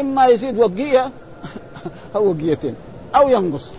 [0.00, 1.10] إما يزيد وقية
[2.16, 2.74] أو وقيتين
[3.16, 3.72] أو ينقص.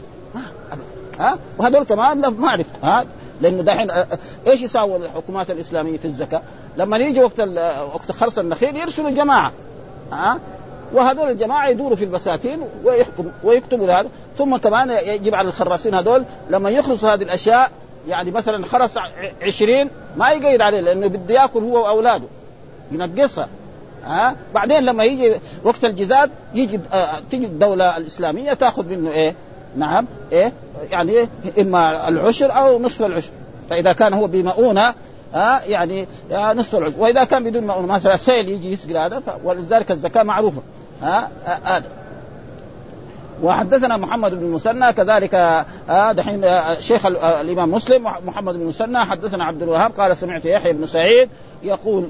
[1.20, 3.06] ها؟ وهذول كمان لا معرفه ها؟
[3.42, 3.92] لأنه دحين
[4.48, 6.42] إيش يساوي الحكومات الإسلامية في الزكاة؟
[6.78, 7.40] لما يجي وقت
[7.94, 9.52] وقت خرص النخيل يرسلوا جماعة
[10.12, 10.40] ها؟
[10.94, 14.10] وهذول الجماعة يدوروا في البساتين ويحكموا ويكتبوا هذا.
[14.38, 17.72] ثم كمان يجب على الخراصين هذول لما يخلصوا هذه الأشياء
[18.08, 18.98] يعني مثلا خرص
[19.42, 22.26] عشرين ما يقيد عليه لأنه بده يأكل هو وأولاده.
[22.92, 23.48] ينقصها.
[24.06, 29.36] ها بعدين لما يجي وقت الجزاد يجي آه تيجي الدولة الإسلامية تأخذ منه إيه؟
[29.78, 30.54] نعم إيه؟
[30.92, 31.28] يعني؟
[31.60, 33.32] إما العشر أو نصف العشر
[33.70, 34.94] فإذا كان هو بمؤونة
[35.34, 40.24] ها يعني نصف العشر وإذا كان بدون مؤونة مثلا سيل يجي يسقي هذا ولذلك الزكاة
[40.24, 40.62] معروفة
[41.02, 42.01] ها هذا
[43.44, 45.36] وحدثنا محمد بن المثنى كذلك
[45.90, 50.46] آه دحين آه شيخ آه الإمام مسلم محمد بن المثنى حدثنا عبد الوهاب قال سمعت
[50.46, 51.30] يحيى بن سعيد
[51.64, 52.10] يقول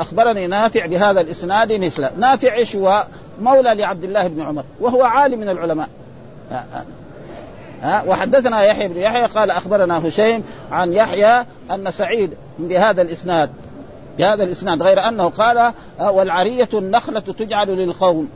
[0.00, 3.06] أخبرني نافع بهذا الإسناد مثله، نافع إيش هو؟
[3.40, 5.88] مولى لعبد الله بن عمر وهو عالم من العلماء.
[7.82, 13.50] ها وحدثنا يحيى بن يحيى قال أخبرنا هشيم عن يحيى أن سعيد بهذا الإسناد
[14.18, 18.28] بهذا الإسناد غير أنه قال والعرية النخلة تجعل للقوم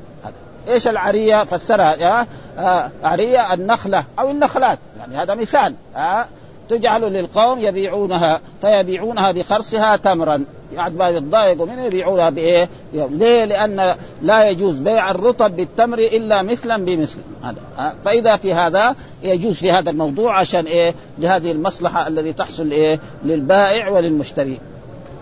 [0.68, 2.26] إيش العرية فسرها
[2.58, 6.26] آه عرية النخلة أو النخلات يعني هذا مثال آه
[6.68, 14.48] تجعل للقوم يبيعونها فيبيعونها بخرصها تمرا يعني ما يتضايقوا منه يبيعونها بإيه؟ ليه؟ لأن لا
[14.48, 19.90] يجوز بيع الرطب بالتمر إلا مثلا بمثل هذا آه فإذا في هذا يجوز في هذا
[19.90, 24.58] الموضوع عشان إيه؟ لهذه المصلحة الذي تحصل إيه؟ للبائع وللمشتري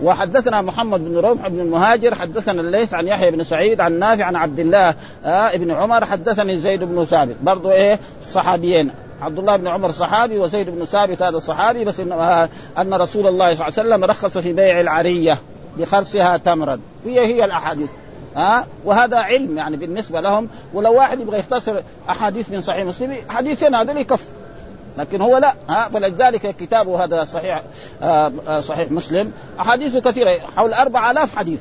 [0.03, 4.37] وحدثنا محمد بن رمح بن المهاجر حدثنا الليث عن يحيى بن سعيد عن نافع عن
[4.37, 7.37] عبد الله آه ابن عمر حدثني زيد بن ثابت.
[7.43, 8.91] برضو إيه؟ صحابيين.
[9.23, 13.27] عبد الله بن عمر صحابي وزيد بن ثابت هذا صحابي بس إن, آه أن رسول
[13.27, 15.39] الله صلى الله عليه وسلم رخص في بيع العرية
[15.79, 17.91] بخرصها تمرا هي هي الأحاديث.
[18.37, 20.49] ها آه وهذا علم يعني بالنسبة لهم.
[20.75, 21.81] ولو واحد يبغى يختصر
[22.11, 24.25] أحاديث من صحيح مسلم حديثين هذول يكفي
[24.99, 27.63] لكن هو لا ها فلذلك كتابه هذا صحيح
[28.03, 29.33] آه صحيح مسلم.
[29.61, 31.61] احاديثه كثيرة حول 4000 حديث.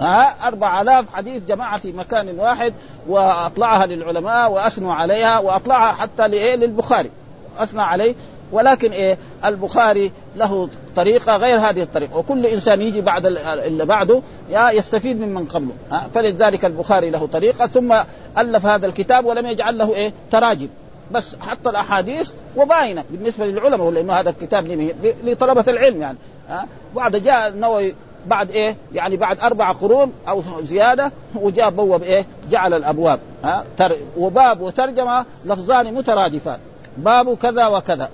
[0.00, 2.74] ها 4000 حديث جماعة في مكان واحد
[3.08, 7.10] وأطلعها للعلماء وأثنوا عليها وأطلعها حتى لإيه؟ للبخاري.
[7.58, 8.14] أثنى عليه.
[8.52, 12.16] ولكن إيه؟ البخاري له طريقة غير هذه الطريقة.
[12.16, 15.74] وكل إنسان يجي بعد اللي بعده يا يستفيد ممن قبله.
[16.14, 17.96] فلذلك البخاري له طريقة ثم
[18.38, 20.68] ألف هذا الكتاب ولم يجعل له إيه؟ تراجم.
[21.10, 24.92] بس حط الأحاديث وباينة بالنسبة للعلماء لأنه هذا الكتاب
[25.24, 27.94] لطلبة العلم يعني ها بعد جاء النووي
[28.26, 33.96] بعد إيه؟ يعني بعد أربع قرون أو زيادة وجاء بوب إيه؟ جعل الأبواب ها تر
[34.16, 36.58] وباب وترجمة لفظان مترادفان
[36.96, 38.08] باب كذا وكذا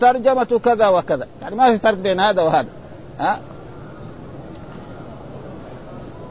[0.00, 2.68] ترجمة كذا وكذا يعني ما في فرق بين هذا وهذا
[3.18, 3.40] ها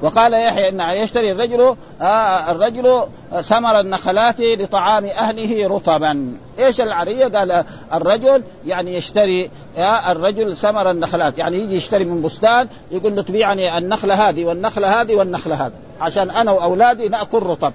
[0.01, 3.07] وقال يحيى إن يشتري الرجل آه الرجل
[3.41, 6.37] ثمر النخلات لطعام أهله رطبا.
[6.59, 11.37] إيش العرية؟ قال الرجل يعني يشتري آه الرجل ثمر النخلات.
[11.37, 16.29] يعني يجي يشتري من بستان يقول له تبيعني النخلة هذه والنخلة هذه والنخلة هذه عشان
[16.29, 17.73] أنا وأولادي نأكل رطب.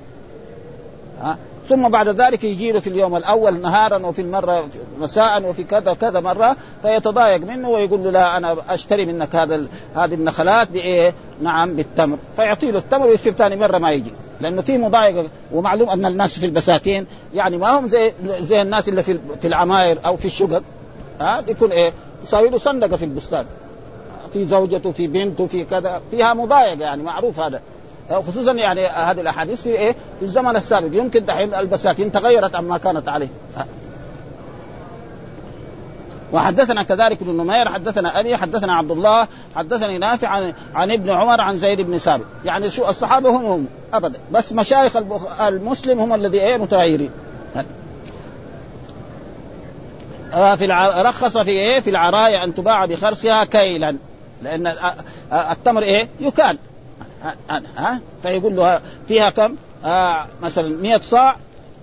[1.23, 1.37] ها؟
[1.68, 4.64] ثم بعد ذلك يجي له في اليوم الأول نهارا وفي المرة
[5.01, 10.14] مساء وفي كذا كذا مرة فيتضايق منه ويقول له لا أنا أشتري منك هذا هذه
[10.14, 12.18] النخلات بإيه؟ نعم بالتمر.
[12.37, 14.12] فيعطي له التمر ويصير ثاني مرة ما يجي.
[14.40, 19.03] لأنه في مضايقه ومعلوم أن الناس في البساتين يعني ما هم زي زي الناس اللي
[19.03, 20.62] في في العماير أو في الشقق
[21.20, 23.44] ها يكون إيه؟ يساوي له صندقه في البستان
[24.33, 27.61] في زوجته في بنته في كذا فيها مضايقه يعني معروف هذا
[28.11, 33.09] خصوصا يعني هذه الأحاديث في إيه؟ في الزمن السابق يمكن دحين البساتين تغيرت عما كانت
[33.09, 33.29] عليه.
[36.33, 41.40] وحدثنا كذلك ابن نمير حدثنا أبي حدثنا عبد الله حدثني نافع عن, عن ابن عمر
[41.40, 42.25] عن زيد بن ثابت.
[42.45, 44.19] يعني شو الصحابة هم هم أبدا.
[44.33, 44.97] بس مشايخ
[45.40, 47.11] المسلم هم الذي إيه؟ متغيرين.
[50.31, 51.03] في الع...
[51.03, 53.97] رخص في إيه؟ في العرايا أن تباع بخرسها كيلا.
[54.43, 54.75] لأن
[55.33, 56.59] التمر إيه؟ يكال.
[57.77, 61.37] ها؟ فيقول له فيها كم؟ آه مثلا 100 صاع.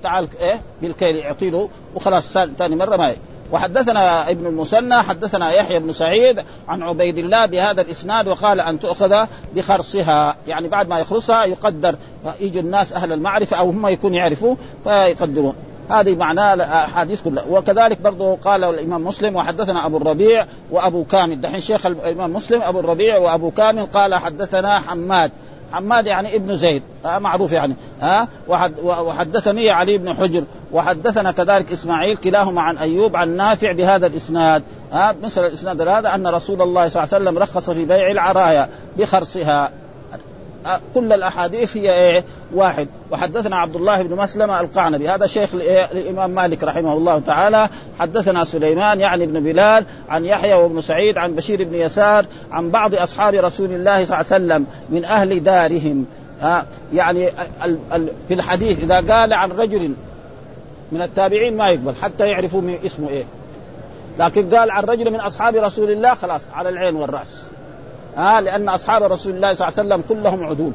[0.04, 3.16] تعال إيه؟ بالكيل يعطي له وخلاص ثاني مرة ما.
[3.52, 9.26] وحدثنا ابن المثنى حدثنا يحيى بن سعيد عن عبيد الله بهذا الإسناد وقال أن تؤخذ
[9.56, 10.36] بخرصها.
[10.48, 11.96] يعني بعد ما يخرصها يقدر
[12.40, 15.56] يجي الناس أهل المعرفة أو هم يكونوا يعرفوا فيقدرون.
[15.90, 17.44] هذه معناه الأحاديث كلها.
[17.50, 21.42] وكذلك برضه قال الإمام مسلم وحدثنا أبو الربيع وأبو كامل.
[21.42, 25.32] دحين شيخ الإمام مسلم أبو الربيع وأبو كامل قال حدثنا حماد.
[25.72, 30.44] حماد يعني ابن زيد آه معروف يعني ها آه وحد وحدثني علي بن حجر.
[30.72, 34.64] وحدثنا كذلك إسماعيل كلاهما عن أيوب عن نافع بهذا الإسناد.
[34.92, 38.70] ها مثل الإسناد هذا أن رسول الله صلى الله عليه وسلم رخص في بيع العرايا
[38.98, 39.72] بخرصها.
[40.94, 42.88] كل الأحاديث هي إيه؟ واحد.
[43.12, 45.10] وحدثنا عبد الله بن مسلمة القعنبي.
[45.10, 45.50] هذا شيخ
[45.92, 47.70] الإمام مالك رحمه الله تعالى.
[48.00, 52.96] حدثنا سليمان يعني ابن بلال عن يحيى وابن سعيد عن بشير بن يسار عن بعض
[52.96, 56.06] أصحاب رسول الله صلى الله عليه وسلم من أهل دارهم.
[56.42, 57.30] ها يعني
[58.28, 59.94] في الحديث إذا قال عن رجل
[60.92, 63.24] من التابعين ما يقبل حتى يعرفوا اسمه إيه.
[64.20, 67.44] لكن قال عن رجل من أصحاب رسول الله خلاص على العين والرأس.
[68.16, 70.72] ها لأن أصحاب رسول الله صلى الله عليه وسلم كلهم عدول.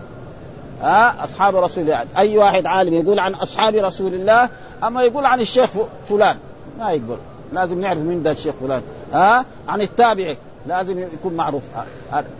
[0.83, 2.05] ها أصحاب رسول الله.
[2.17, 4.49] أي واحد عالم يقول عن أصحاب رسول الله
[4.85, 5.71] أما يقول عن الشيخ
[6.09, 6.37] فلان
[6.79, 7.17] ما يقبل.
[7.53, 8.83] لازم نعرف من ده الشيخ فلان.
[9.13, 11.63] ها عن التابعي لازم يكون معروف.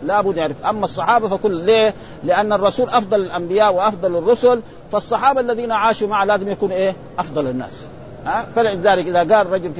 [0.03, 0.65] لابد يعرف.
[0.65, 6.49] أما الصحابة فكل ليه؟ لأن الرسول أفضل الأنبياء وأفضل الرسل فالصحابة الذين عاشوا معه لازم
[6.49, 7.87] يكون إيه؟ أفضل الناس.
[8.25, 9.73] ها؟ فلذلك إذا قال رجل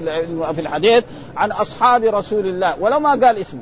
[0.53, 1.03] في الحديث
[1.38, 3.62] عن أصحاب رسول الله ولو ما قال اسمه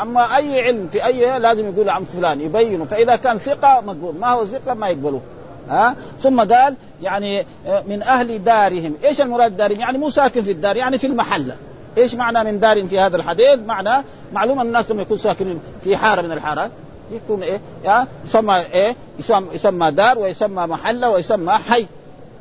[0.00, 2.84] أما أي علم في أي لازم يقول عن فلان يبينه.
[2.84, 4.14] فإذا كان ثقة مقبول.
[4.14, 5.20] ما هو ثقة؟ ما يقبلوه
[5.68, 7.46] ها؟ ثم قال يعني
[7.88, 8.94] من أهل دارهم.
[9.04, 11.56] إيش المراد دارهم؟ يعني مو ساكن في الدار يعني في المحلة.
[11.98, 16.22] إيش معنى من دار في هذا الحديث؟ معنى معلوم الناس لما يكون ساكنين في حارة
[16.22, 16.70] من الحارات
[17.10, 21.86] يكون إيه؟ يا يسمى إيه؟ يسمى, يسمى دار ويسمى محلة ويسمى حي.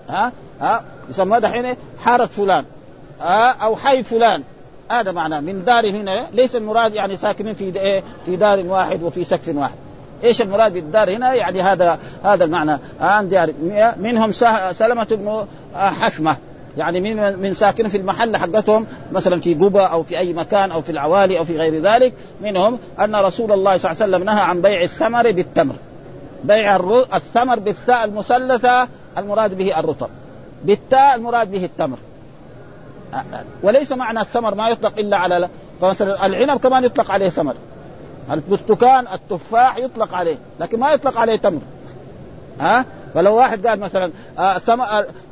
[0.09, 0.31] ها؟
[0.62, 2.65] ها؟ يسمى دحين حارة فلان.
[3.21, 4.43] ها؟ أو حي فلان.
[4.91, 9.23] هذا معناه من دار هنا ليس المراد يعني ساكنين في إيه؟ في دار واحد وفي
[9.23, 9.75] سقف واحد.
[10.23, 12.77] إيش المراد بالدار هنا؟ يعني هذا هذا المعنى.
[13.01, 13.53] عن دار
[13.97, 14.31] منهم
[14.71, 16.38] سلمة بن حشمة.
[16.77, 20.82] يعني من من ساكن في المحل حقتهم مثلا في قبة أو في أي مكان أو
[20.82, 24.41] في العوالي أو في غير ذلك منهم أن رسول الله صلى الله عليه وسلم نهى
[24.41, 25.75] عن بيع الثمر بالتمر.
[26.43, 26.75] بيع
[27.13, 30.10] الثمر بالثاء المثلثة المراد به الرطب.
[30.63, 31.97] بالتاء المراد به التمر.
[33.63, 35.49] وليس معنى الثمر ما يطلق إلا على
[35.82, 37.55] فمثلا العنب كمان يطلق عليه ثمر.
[38.32, 41.62] البرتقال التفاح يطلق عليه لكن ما يطلق عليه تمر.
[42.60, 44.58] ها؟ فلو واحد قال مثلا آه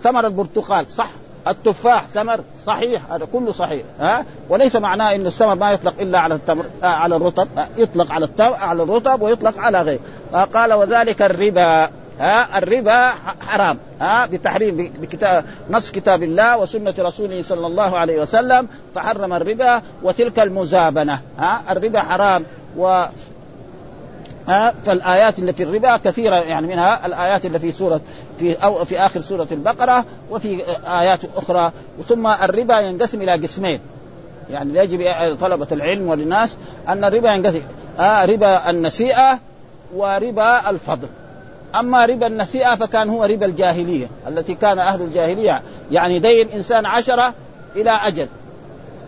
[0.04, 1.10] ثمر البرتقال صح.
[1.51, 6.36] التفاح ثمر صحيح هذا كله صحيح ها؟ وليس معناه إن الثمر ما يطلق إلا على
[6.36, 9.99] التمر آه على الرطب آه يطلق على التمر على الرطب ويطلق على غيره.
[10.33, 13.13] آه قال وذلك الربا ها؟ الربا
[13.47, 19.81] حرام ها؟ بتحريم بكتاب نص كتاب الله وسنة رسوله صلى الله عليه وسلم فحرم الربا
[20.03, 22.45] وتلك المزابنة ها؟ الربا حرام
[22.77, 23.05] و
[24.47, 28.01] فالآيات اللي في الربا كثيرة يعني منها الآيات اللي في سورة
[28.39, 31.71] في أو في آخر سورة البقرة وفي آيات أخرى.
[32.07, 33.79] ثم الربا ينقسم إلى قسمين.
[34.51, 35.05] يعني يجب
[35.41, 36.57] طلبة العلم والناس
[36.88, 37.62] أن الربا ينقسم.
[37.99, 39.39] آه ربا النسيئة
[39.95, 41.07] وربا الفضل.
[41.75, 45.62] أما ربا النسيئة فكان هو ربا الجاهلية التي كان أهل الجاهلية.
[45.91, 47.33] يعني دين إنسان عشرة
[47.75, 48.27] إلى أجل.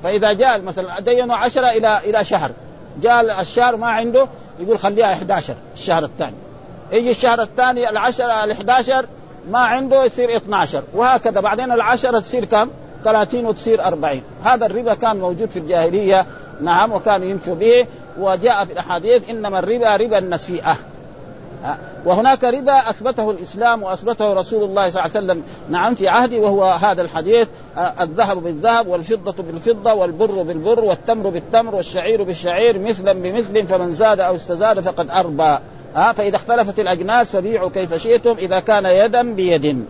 [0.04, 2.52] فإذا جاء مثلا دينوا عشرة إلى إلى شهر.
[3.02, 4.28] جاء الشهر ما عنده
[4.60, 6.36] يقول خليها 11 الشهر الثاني.
[6.92, 9.06] يجي الشهر الثاني العشرة ال 11
[9.52, 12.70] ما عنده يصير 12 وهكذا بعدين العشرة تصير كم؟
[13.04, 16.26] 30 وتصير 40 هذا الربا كان موجود في الجاهلية
[16.62, 17.88] نعم وكانوا يمشوا به
[18.20, 20.78] وجاء في الأحاديث إنما الربا ربا النسيئة
[22.06, 25.44] وهناك ربا أثبته الإسلام وأثبته رسول الله صلى الله عليه وسلم.
[25.70, 27.48] نعم في عهده وهو هذا الحديث.
[27.78, 34.36] الذهب بالذهب والفضة بالفضة والبر بالبر والتمر بالتمر والشعير بالشعير مثلا بمثل فمن زاد أو
[34.36, 35.58] استزاد فقد أربى.
[35.96, 39.86] ها فإذا اختلفت الأجناس فبيعوا كيف شئتم إذا كان يدا بيد.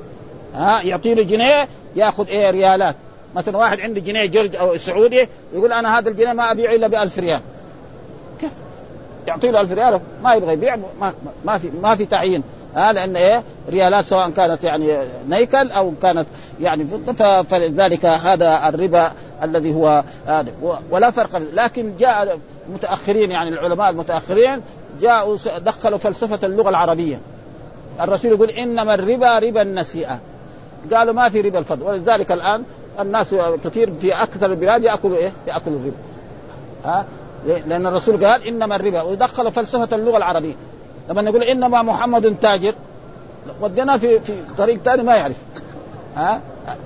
[0.56, 2.96] ها يعطي له جنيه يأخذ إيه ريالات.
[3.36, 6.96] مثلا واحد عنده جنيه جرج أو سعودي يقول أنا هذا الجنيه ما أبيعه إلا ب
[6.96, 7.42] 1000 ريال.
[9.28, 11.14] يعطي له 1000 ريال ما يبغى يبيع ما,
[11.46, 12.44] ما في ما في تعيين.
[12.76, 14.98] ها لأن إيه؟ ريالات سواء كانت يعني
[15.30, 16.26] نيكل أو كانت
[16.60, 16.88] يعني
[17.50, 19.12] فلذلك هذا الربا
[19.44, 20.52] الذي هو هذا
[20.92, 21.42] ولا فرق.
[21.54, 22.40] لكن جاء
[22.74, 24.62] متأخرين يعني العلماء المتأخرين
[25.02, 27.20] جاءوا دخلوا فلسفة اللغة العربية.
[28.02, 30.20] الرسول يقول إنما الربا ربا النسيئة.
[30.94, 31.84] قالوا ما في ربا الفضل.
[31.84, 32.64] ولذلك الآن
[33.00, 35.98] الناس كثير في أكثر البلاد يأكلوا إيه؟ يأكلوا الربا.
[36.86, 37.06] ها
[37.46, 40.54] لأن الرسول قال إنما الربا ودخل فلسفة اللغة العربية.
[41.10, 42.74] لما نقول إنما محمد تاجر
[43.62, 45.38] ودينا في في طريق ثاني ما يعرف.
[46.16, 46.42] ها؟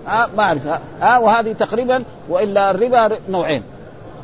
[0.08, 3.63] ها؟ ما يعرف ها, ها؟ وهذه تقريبا وإلا الربا نوعين.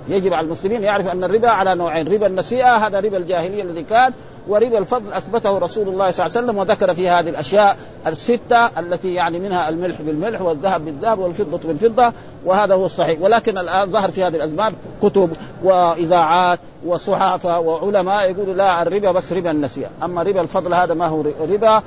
[0.07, 4.13] يجب على المسلمين يعرف أن الربا على نوعين ربا النسيئة هذا ربا الجاهلية الذي كان
[4.49, 9.13] وربا الفضل أثبته رسول الله صلى الله عليه وسلم وذكر في هذه الأشياء الستة التي
[9.13, 12.13] يعني منها الملح بالملح والذهب بالذهب والفضة بالفضة
[12.45, 13.21] وهذا هو الصحيح.
[13.21, 15.29] ولكن الآن ظهر في هذه الازمان كتب
[15.63, 19.89] وإذاعات وصحافة وعلماء يقولوا لا الربا بس ربا النسيئة.
[20.03, 21.81] أما ربا الفضل هذا ما هو ربا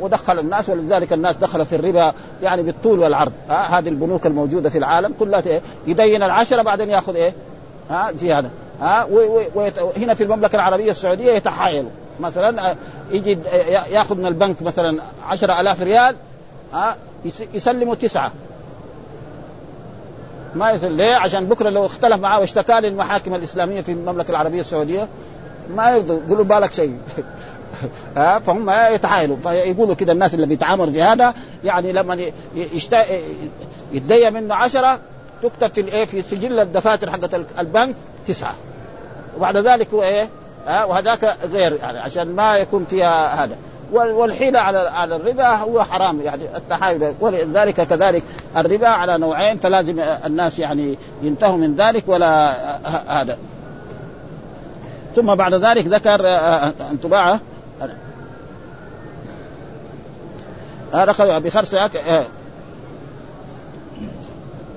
[0.00, 3.32] ودخل الناس ولذلك الناس دخل في الربا يعني بالطول والعرض.
[3.48, 5.42] ها هذه البنوك الموجودة في العالم كلها
[5.86, 7.34] يدين العشرة بعدين ياخذ إيه؟
[7.90, 8.50] ها زياده
[8.82, 11.90] ها وهنا في المملكة العربية السعودية يتحايلوا.
[12.20, 12.76] مثلا
[13.10, 13.38] يجي
[13.90, 16.16] ياخذ من البنك مثلا عشرة ألاف ريال
[16.72, 16.96] ها
[17.54, 18.32] يسلموا تسعة.
[20.54, 20.96] ما يسلم.
[20.96, 25.08] ليه؟ عشان بكرة لو اختلف معاه واشتكى للمحاكم الإسلامية في المملكة العربية السعودية
[25.76, 26.98] ما يرضوا يقولوا بالك شيء.
[28.16, 29.36] ها فهم يتحايلوا.
[29.36, 32.96] فيقولوا كده الناس اللي بيتعاملوا هذا يعني لما يشت...
[33.92, 34.98] يتدين منه عشرة
[35.42, 37.94] تكتب في الايه في سجل الدفاتر حقت البنك
[38.26, 38.54] تسعة.
[39.36, 40.28] وبعد ذلك هو إيه؟
[40.66, 43.56] ها وهذاك غير يعني عشان ما يكون فيها هذا.
[43.92, 47.14] والحيلة على على الربا هو حرام يعني التحايل.
[47.20, 48.22] ولذلك كذلك
[48.56, 52.54] الربا على نوعين فلازم الناس يعني ينتهوا من ذلك ولا
[53.20, 53.38] هذا.
[55.16, 56.26] ثم بعد ذلك ذكر
[56.90, 57.38] ان تباع
[60.94, 61.74] رخص بخرص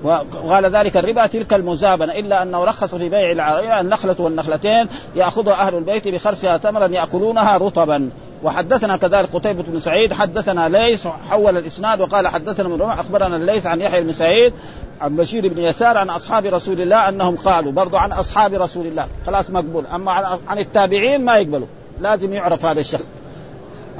[0.06, 5.74] وقال ذلك الربا تلك المزابنة إلا أنه رخص في بيع العرية النخلة والنخلتين يأخذها أهل
[5.74, 8.10] البيت بخرسها تمرا يأكلونها رطبا.
[8.42, 13.66] وحدثنا كذلك قتيبة بن سعيد حدثنا ليس حول الإسناد وقال حدثنا من رمح أخبرنا الليث
[13.66, 14.52] عن يحيى بن سعيد
[15.00, 19.06] عن بشير بن يسار عن أصحاب رسول الله أنهم قالوا برضو عن أصحاب رسول الله
[19.26, 19.84] خلاص مقبول.
[19.94, 20.12] أما
[20.48, 21.66] عن التابعين ما يقبلوا
[22.00, 23.04] لازم يعرف هذا الشخص.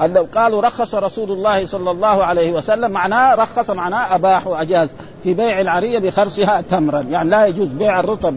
[0.01, 4.89] لو قالوا رخص رسول الله صلى الله عليه وسلم معناه رخص معناه أباح وأجاز.
[5.23, 7.01] في بيع العرية بخرصها تمرا.
[7.01, 8.35] يعني لا يجوز بيع الرطب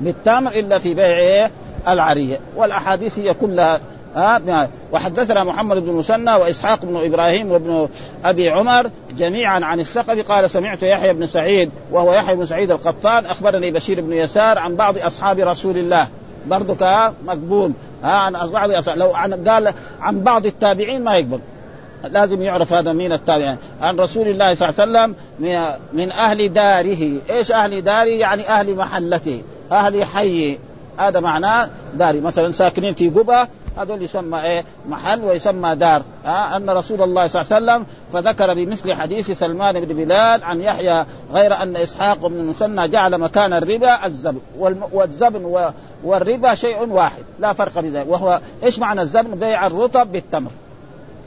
[0.00, 1.50] بالتمر إلا في بيع
[1.88, 2.40] العرية.
[2.56, 3.80] والأحاديث هي كلها
[4.16, 7.88] ها وحدثنا محمد بن مسنى وإسحاق بن إبراهيم وابن
[8.24, 13.26] أبي عمر جميعا عن الثقفي قال سمعت يحيى بن سعيد وهو يحيى بن سعيد القطان
[13.26, 16.08] أخبرني بشير بن يسار عن بعض أصحاب رسول الله.
[16.46, 21.40] برضك مقبول ها عن بعض لو عن قال عن بعض التابعين ما يقبل.
[22.04, 23.56] لازم يعرف هذا مين التابعين.
[23.80, 25.14] عن رسول الله صلى الله عليه وسلم
[25.92, 27.12] من أهل داره.
[27.30, 30.58] إيش أهل داره؟ يعني أهل محلته أهل حيه
[30.98, 32.20] هذا معناه داري.
[32.20, 36.02] مثلا ساكنين في قبة هذول يسمى إيه؟ محل ويسمى دار.
[36.26, 40.60] آه أن رسول الله صلى الله عليه وسلم فذكر بمثل حديث سلمان بن بلال عن
[40.60, 44.40] يحيى غير أن إسحاق بن المثنى جعل مكان الربا الزبن.
[44.92, 45.70] والزبن
[46.04, 47.22] والربا شيء واحد.
[47.38, 50.50] لا فرق بين ذلك وهو إيش معنى الزبن؟ بيع الرطب بالتمر.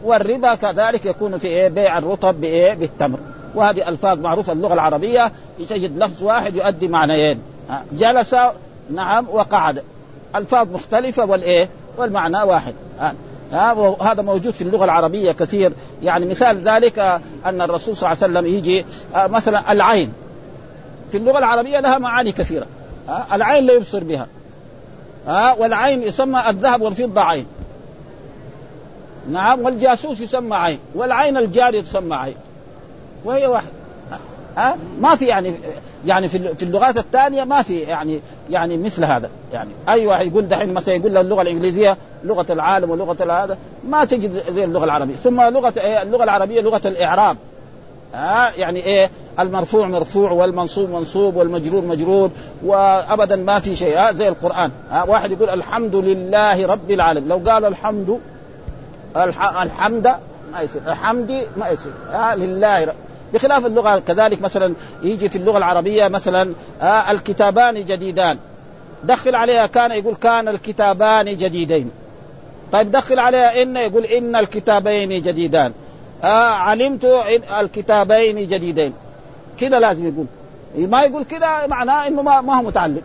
[0.04, 3.20] والربا كذلك يكون في إيه؟ بيع الرطب بإيه؟ بالتمر.
[3.56, 5.32] وهذه ألفاظ معروفة اللغة العربية.
[5.70, 7.40] تجد لفظ واحد يؤدي معنيين.
[7.92, 8.36] جلس
[8.94, 9.84] نعم وقعد.
[10.36, 12.74] ألفاظ مختلفة والإيه؟ والمعنى واحد.
[14.02, 15.72] هذا موجود في اللغة العربية كثير.
[16.04, 17.00] يعني مثال ذلك
[17.46, 18.86] أن الرسول صلى الله عليه وسلم يجي
[19.16, 20.14] مثلا العين.
[21.12, 22.66] في اللغة العربية لها معاني كثيرة.
[23.34, 24.28] العين لا يبصر بها.
[25.60, 27.46] والعين يسمى الذهب والفضة عين.
[29.32, 32.36] نعم والجاسوس يسمى عين والعين الجاري تسمى عين.
[33.26, 33.70] وهي واحد.
[34.58, 35.54] ها؟ ما في يعني
[36.06, 39.30] يعني في في اللغات الثانية ما في يعني يعني مثل هذا.
[39.54, 44.06] يعني أي واحد يقول دحين مثلا يقول له اللغة الإنجليزية لغة العالم ولغة هذا ما
[44.06, 45.16] تجد زي اللغة العربية.
[45.16, 47.38] ثم لغة إيه؟ اللغة العربية لغة الإعراب.
[48.14, 52.32] ها؟ يعني إيه؟ المرفوع مرفوع والمنصوب منصوب والمجرور مجرور
[52.66, 53.98] وابدا ما في شيء.
[53.98, 54.72] ها؟ زي القرآن.
[54.92, 57.30] ها؟ واحد يقول الحمد لله رب العالمين.
[57.30, 58.20] لو قال الحمد
[59.16, 60.16] الحمد
[60.54, 60.82] ما يصير.
[60.88, 61.92] الحمد ما يصير.
[62.12, 62.94] ها لله
[63.34, 68.38] بخلاف اللغة كذلك مثلا يجي في اللغة العربية مثلا آه الكتابان جديدان.
[69.04, 71.92] دخل عليها كان يقول كان الكتابان جديدين.
[72.72, 75.74] طيب دخل عليها إن يقول إن الكتابين جديدان.
[76.24, 78.94] آه علمت إن الكتابين جديدين.
[79.60, 80.26] كذا لازم يقول.
[80.90, 83.02] ما يقول كذا معناه إنه ما, ما هو متعلم.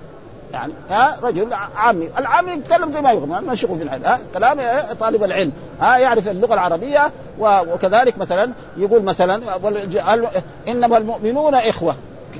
[0.55, 2.09] يعني ها رجل عامي.
[2.19, 4.61] العامي يتكلم زي ما يبغى ما شغل في العلم ها كلام
[5.01, 5.53] طالب العلم.
[5.81, 9.43] ها يعرف اللغة العربية وكذلك مثلا يقول مثلا
[10.69, 11.97] إنما المؤمنون إخوة.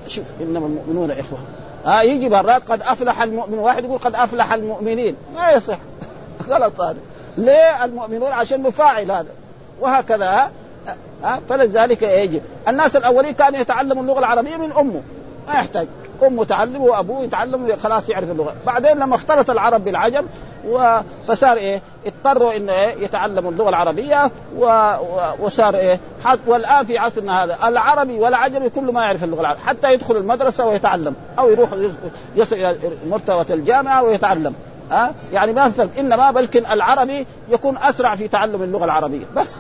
[0.07, 1.39] شوف إنما المؤمنون إخوة.
[1.85, 3.59] ها يجي مرات قد أفلح المؤمن.
[3.59, 5.17] واحد يقول قد أفلح المؤمنين.
[5.35, 5.79] ما يصح.
[6.51, 6.99] غلط هذا.
[7.37, 9.31] ليه المؤمنون؟ عشان مفاعل هذا.
[9.81, 10.51] وهكذا.
[11.25, 12.43] ها فلذلك يجب.
[12.69, 15.03] الناس الأولين كانوا يتعلموا اللغة العربية من أمه.
[15.49, 15.87] ما يحتاج.
[16.23, 18.55] امه تعلم وأبوه يتعلم خلاص يعرف اللغة.
[18.67, 20.27] بعدين لما اختلط العرب بالعجم
[21.29, 24.95] فصار إيه اضطروا ان إيه يتعلموا اللغة العربية و...
[25.39, 26.39] وصار إيه حت...
[26.47, 31.15] والآن في عصرنا هذا العربي والعجمي كله ما يعرف اللغة العربية حتى يدخل المدرسة ويتعلم
[31.39, 31.71] أو يروح
[32.37, 32.77] يصل إلى
[33.09, 34.55] مرتبة الجامعة ويتعلم.
[34.91, 39.25] ها؟ أه؟ يعني ما فرق إنما بلكن العربي يكون أسرع في تعلم اللغة العربية.
[39.37, 39.57] بس.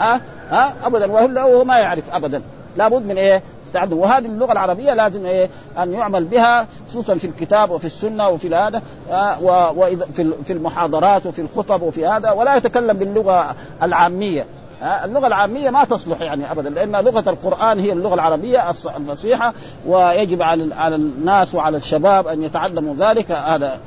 [0.00, 0.20] ها؟ أه؟
[0.54, 2.42] أه؟ ابدا وهو ما يعرف ابدا.
[2.76, 3.42] لابد من إيه؟
[3.72, 8.54] تعلم وهذه اللغة العربية لازم إيه؟ أن يعمل بها خصوصا في الكتاب وفي السنة وفي
[8.54, 14.46] هذا آه وفي المحاضرات وفي الخطب وفي هذا ولا يتكلم باللغة العامية.
[14.82, 19.54] آه اللغة العامية ما تصلح يعني أبدا لأن لغة القرآن هي اللغة العربية الفصيحة
[19.86, 23.30] ويجب على على الناس وعلى الشباب أن يتعلموا ذلك.
[23.30, 23.78] هذا.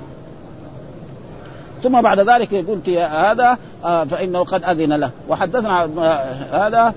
[1.84, 5.12] ثم بعد ذلك يقول هذا آه، فإنه قد أذن له.
[5.30, 5.90] وحدثنا
[6.52, 6.94] هذا.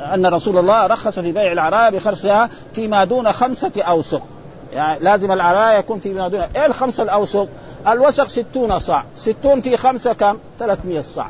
[0.00, 4.22] أن رسول الله رخص في بيع العرايا بخرصها فيما دون خمسة أوسق.
[4.72, 7.48] يعني لازم العرايا يكون فيما دون إيه الخمسة الأوسق؟
[7.88, 9.04] الوسق ستون صاع.
[9.16, 11.28] ستون في خمسة كم؟ 300 صاع.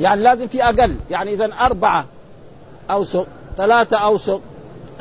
[0.00, 0.96] يعني لازم في أقل.
[1.10, 2.04] يعني إذا أربعة
[2.90, 3.26] أوسق
[3.56, 4.40] ثلاثة أوسق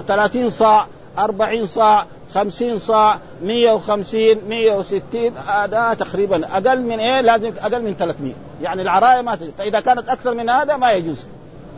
[0.07, 0.86] ثلاثين صاع
[1.17, 7.82] أربعين صاع خمسين صاع مية وخمسين مية وستين هذا تقريبا أقل من إيه؟ لازم أقل
[7.82, 11.25] من 300 يعني العراية ما تجي فإذا كانت أكثر من هذا ما يجوز.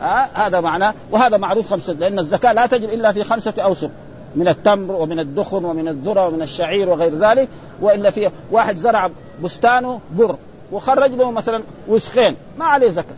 [0.02, 3.90] ها هذا معناه وهذا معروف خمسة لأن الزكاة لا تجب إلا في خمسة أوسق
[4.36, 7.48] من التمر ومن الدخن ومن الذرة ومن الشعير وغير ذلك
[7.80, 9.10] وإلا في واحد زرع
[9.42, 10.36] بستانه بر
[10.72, 13.14] وخرج له مثلا وسخين ما عليه زكاة.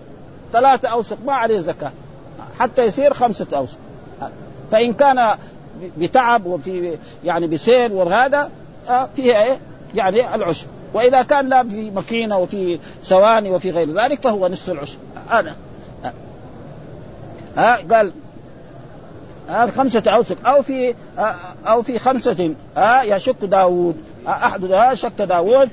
[0.53, 1.93] ثلاثة اوسق ما عليه زكاة.
[2.59, 3.79] حتى يصير خمسة اوسق
[4.71, 5.35] فإن كان
[5.99, 8.51] بتعب وفي يعني بسيل وهذا
[8.89, 9.59] آه، فيها إيه؟
[9.95, 14.97] يعني العشر وإذا كان لا في ماكينة وفي ثواني وفي غير ذلك فهو نصف العشر
[15.29, 15.57] هذا
[17.57, 18.13] ها قال
[19.51, 20.95] آه خمسة أوسق أو في
[21.67, 23.97] أو في خمسة آه يشك داوود
[24.29, 25.69] أحد شك داوود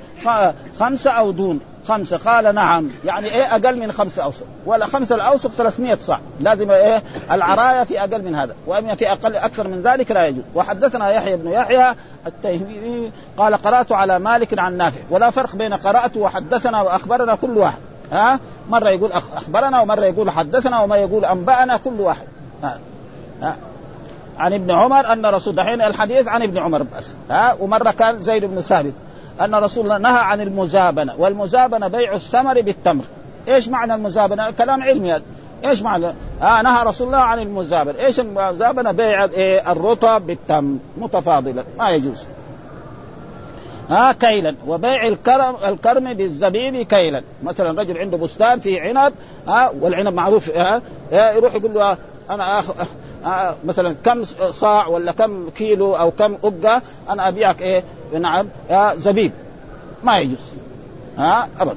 [0.79, 2.17] خمسة أو دون خمسة.
[2.17, 2.89] قال نعم.
[3.05, 4.45] يعني إيه أقل من خمسة أوسق.
[4.65, 8.55] ولا خمسة الأوسق 300 صاع لازم إيه العراية في أقل من هذا.
[8.67, 10.43] وأما في أقل أكثر من ذلك لا يجوز.
[10.55, 11.95] وحدثنا يحيى بن يحيى
[12.27, 15.01] التيمي قال قرأت على مالك عن نافع.
[15.09, 17.79] ولا فرق بين قرأت وحدثنا وأخبرنا كل واحد.
[18.11, 18.39] ها؟
[18.71, 22.27] مرة يقول أخبرنا ومرة يقول حدثنا وما يقول أنبأنا كل واحد.
[22.63, 23.55] ها.
[24.37, 27.13] عن ابن عمر أن رسول دحين الحديث عن ابن عمر بس.
[27.29, 27.53] ها.
[27.59, 28.93] ومرة كان زيد بن ثابت
[29.41, 31.15] أن رسول الله نهى عن المزابنة.
[31.17, 33.03] والمزابنة بيع الثمر بالتمر.
[33.47, 35.13] إيش معنى المزابنة؟ كلام علمي.
[35.13, 35.21] هذا
[35.65, 36.07] إيش معنى؟
[36.41, 40.77] آه نهى رسول الله عن المزابنة، إيش المزابنة؟ بيع إيه الرطب بالتمر.
[40.97, 42.25] متفاضلا ما يجوز.
[43.91, 44.55] ها كيلا.
[44.67, 47.23] وبيع الكرم الكرم بالزبيب كيلا.
[47.43, 49.13] مثلا رجل عنده بستان فيه عنب
[49.47, 50.81] ها والعنب معروف ها
[51.11, 51.97] يروح يقول له
[52.29, 52.65] أنا آخ...
[53.25, 57.83] آه مثلا كم صاع ولا كم كيلو أو كم أقة أنا أبيعك إيه؟
[58.19, 58.47] نعم
[58.95, 59.31] زبيب.
[60.03, 60.37] ما يجوز.
[61.17, 61.75] ها ابدا.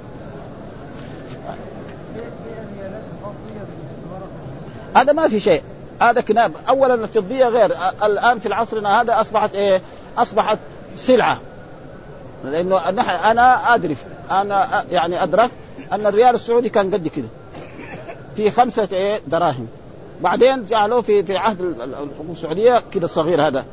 [4.97, 5.63] هذا ما في شيء.
[6.01, 6.53] هذا كناب.
[6.69, 7.77] اولا الفضية غير.
[8.03, 9.83] الآن في عصرنا هذا أصبحت إيه؟
[10.19, 10.59] أصبحت
[10.97, 11.39] سلعة.
[12.45, 12.89] لأنه
[13.31, 13.97] أنا أدري
[14.31, 15.53] أنا يعني ادركت
[15.93, 17.29] أن الريال السعودي كان قد كده
[18.37, 19.67] في خمسة إيه دراهم
[20.21, 23.65] بعدين جعلوه في في عهد الحكومة السعودية كده الصغير هذا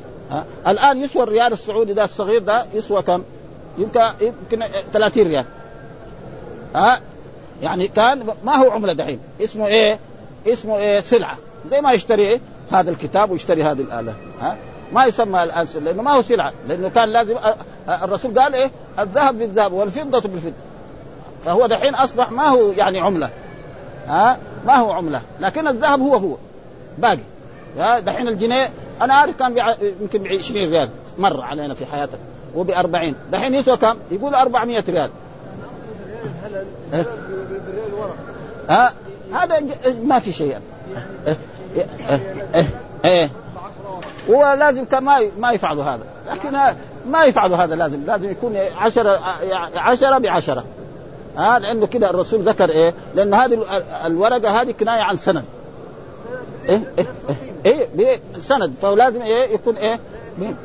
[0.67, 3.24] الآن يسوى الريال السعودي ده الصغير ده يسوى كم؟
[3.78, 5.45] يمكن يمكن 30 ريال
[6.76, 7.01] ها
[7.61, 9.99] يعني كان ما هو عملة دحين اسمه إيه؟
[10.47, 11.38] اسمه إيه؟ سلعة
[11.69, 12.41] زي ما يشتري إيه؟
[12.72, 14.57] هذا الكتاب ويشتري هذه الآلة ها
[14.93, 17.36] ما يسمى الآن لأنه ما هو سلعة لأنه كان لازم
[17.89, 20.53] الرسول قال إيه؟ الذهب بالذهب والفضة بالفضة.
[21.45, 23.29] فهو دحين أصبح ما هو يعني عملة.
[24.07, 25.21] ها؟ ما هو عملة.
[25.39, 26.36] لكن الذهب هو هو.
[26.97, 27.19] باقي.
[27.77, 28.69] ها؟ دحين الجنيه
[29.01, 29.75] أنا عارف كان.
[30.01, 30.89] يمكن ب 20 ريال.
[31.17, 32.19] مر علينا في حياتك.
[32.55, 35.09] وب 40 دحين يسوى كم؟ يقول 400 ريال.
[38.69, 38.93] ها؟
[39.34, 39.63] هذا
[40.03, 40.57] ما في شيء.
[43.05, 43.29] إيه.
[44.30, 46.51] إيه إيه هو لازم كان ما ما يفعلوا هذا لكن
[47.07, 49.19] ما يفعلوا هذا لازم لازم يكون عشرة
[49.76, 50.63] عشرة بعشرة
[51.38, 53.65] ها لأنه كده الرسول ذكر إيه؟ لأن هذه
[54.05, 55.43] الورقة هذه كناية عن سند.
[56.69, 57.05] إيه إيه
[57.65, 59.99] إيه, إيه سند فلازم إيه يكون إيه؟
[60.41, 60.55] إيه؟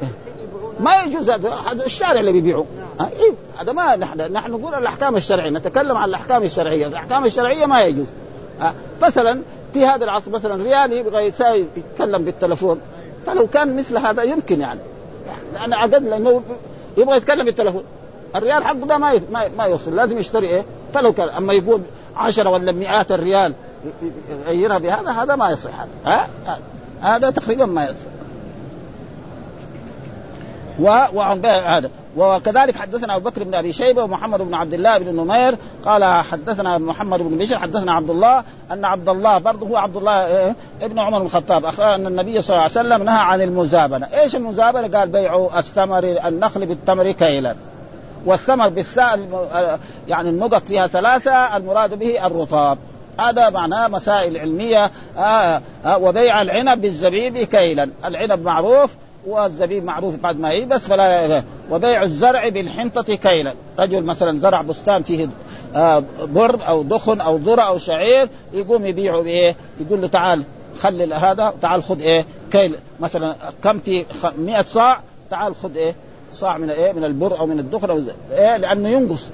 [0.80, 2.66] ما يجوز هذا الشارع اللي بيبيعه
[3.00, 7.82] إيه؟ هذا ما نحن نحن نقول الأحكام الشرعية نتكلم عن الأحكام الشرعية الأحكام الشرعية ما
[7.82, 8.06] يجوز
[8.60, 9.42] أه؟ مثلا
[9.72, 12.80] في هذا العصر مثلا ريال يبغى يتكلم بالتلفون
[13.26, 14.80] فلو كان مثل هذا يمكن يعني.
[15.54, 16.42] لأن عدد لأنه
[16.96, 17.82] يبغى يتكلم بالتلفون.
[18.36, 19.20] الريال حقه ده ما
[19.58, 20.64] ما يوصل لازم يشتري إيه؟
[20.94, 21.80] فلو كان أما يقول
[22.16, 23.52] عشرة ولا مئات الريال
[24.46, 25.88] يغيرها بهذا هذا ما يصح هذا.
[26.06, 26.28] ها؟
[27.02, 28.06] هذا تقريبا ما يصح.
[31.14, 31.90] وعن هذا.
[32.16, 36.78] وكذلك حدثنا أبو بكر بن أبي شيبة ومحمد بن عبد الله بن نمير قال حدثنا
[36.78, 40.98] محمد بن بشر حدثنا عبد الله أن عبد الله برضه هو عبد الله إيه ابن
[40.98, 45.08] عمر بن الخطاب أن النبي صلى الله عليه وسلم نهى عن المزابنة، إيش المزابنة؟ قال
[45.08, 47.54] بيع الثمر النخل بالتمر كيلا.
[48.26, 49.20] والثمر بالثاء
[50.08, 52.78] يعني النقط فيها ثلاثة المراد به الرطاب.
[53.20, 57.90] هذا معناه مسائل علمية آه آه وبيع العنب بالزبيب كيلا.
[58.04, 58.96] العنب معروف
[59.26, 63.54] والزبيب معروف بعد ما يبس فلا وبيع الزرع بالحنطة كيلا.
[63.78, 65.28] رجل مثلا زرع بستان فيه
[65.74, 70.42] آه بر أو دخن أو ذرة أو شعير يقوم يبيعه بإيه؟ يقول له تعال
[70.78, 72.74] خلي هذا تعال خذ إيه؟ كيل.
[73.00, 74.04] مثلا كم في
[74.38, 75.00] 100 صاع
[75.30, 75.94] تعال خذ إيه؟
[76.32, 78.00] صاع من إيه؟ من البر أو من الدخن أو
[78.32, 79.28] إيه؟ لأنه ينقص.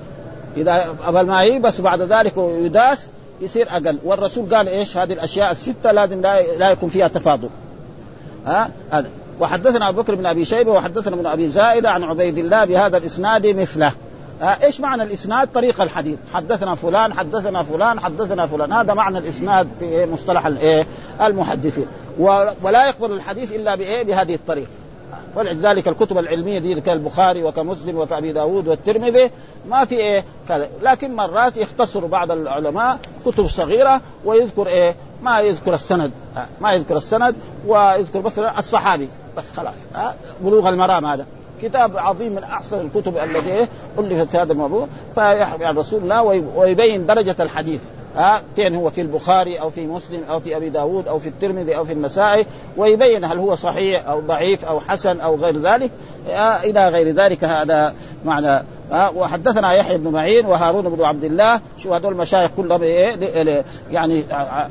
[0.57, 3.09] إذا قبل ما هي بس بعد ذلك يداس
[3.40, 3.99] يصير أقل.
[4.05, 7.49] والرسول قال إيش؟ هذه الأشياء الستة لازم لا, لا يكون فيها تفاضل.
[8.47, 9.09] ها؟ هذا.
[9.43, 13.47] وحدثنا أبو بكر بن أبي شيبة وحدثنا ابن أبي زائدة عن عبيد الله بهذا الإسناد
[13.47, 13.93] مثله.
[14.43, 20.07] إيش معنى الإسناد؟ طريق الحديث، حدثنا فلان حدثنا فلان حدثنا فلان، هذا معنى الإسناد في
[20.07, 20.86] مصطلح الايه؟
[21.20, 21.86] المحدثين،
[22.62, 24.70] ولا يقبل الحديث إلا بإيه؟ بهذه الطريقة.
[25.36, 29.30] ولذلك الكتب العلمية دي كالبخاري وكمسلم وكأبي داود والترمذي
[29.68, 30.68] ما في إيه؟ كذا.
[30.82, 36.11] لكن مرات يختصر بعض العلماء كتب صغيرة ويذكر إيه؟ ما يذكر السند.
[36.61, 37.34] ما يذكر السند
[37.66, 39.09] ويذكر مثلا الصحابي.
[39.36, 39.74] بس خلاص.
[40.40, 41.26] بلوغ المرام هذا.
[41.62, 43.68] كتاب عظيم من أحسن الكتب التي
[43.98, 44.86] ألفت هذا الموضوع.
[45.14, 46.22] فيحكي عن رسول الله
[46.56, 47.80] ويبين درجة الحديث.
[48.16, 51.76] ها؟ فين هو؟ في البخاري أو في مسلم أو في أبي داود أو في الترمذي
[51.76, 52.46] أو في النسائي.
[52.76, 55.90] ويبين هل هو صحيح أو ضعيف أو حسن أو غير ذلك.
[56.64, 58.62] إلى غير ذلك هذا معنى
[58.93, 61.61] وحدثنا يحيى بن معين وهارون بن عبد الله.
[61.78, 64.24] شو هذول المشايخ كلهم إيه يعني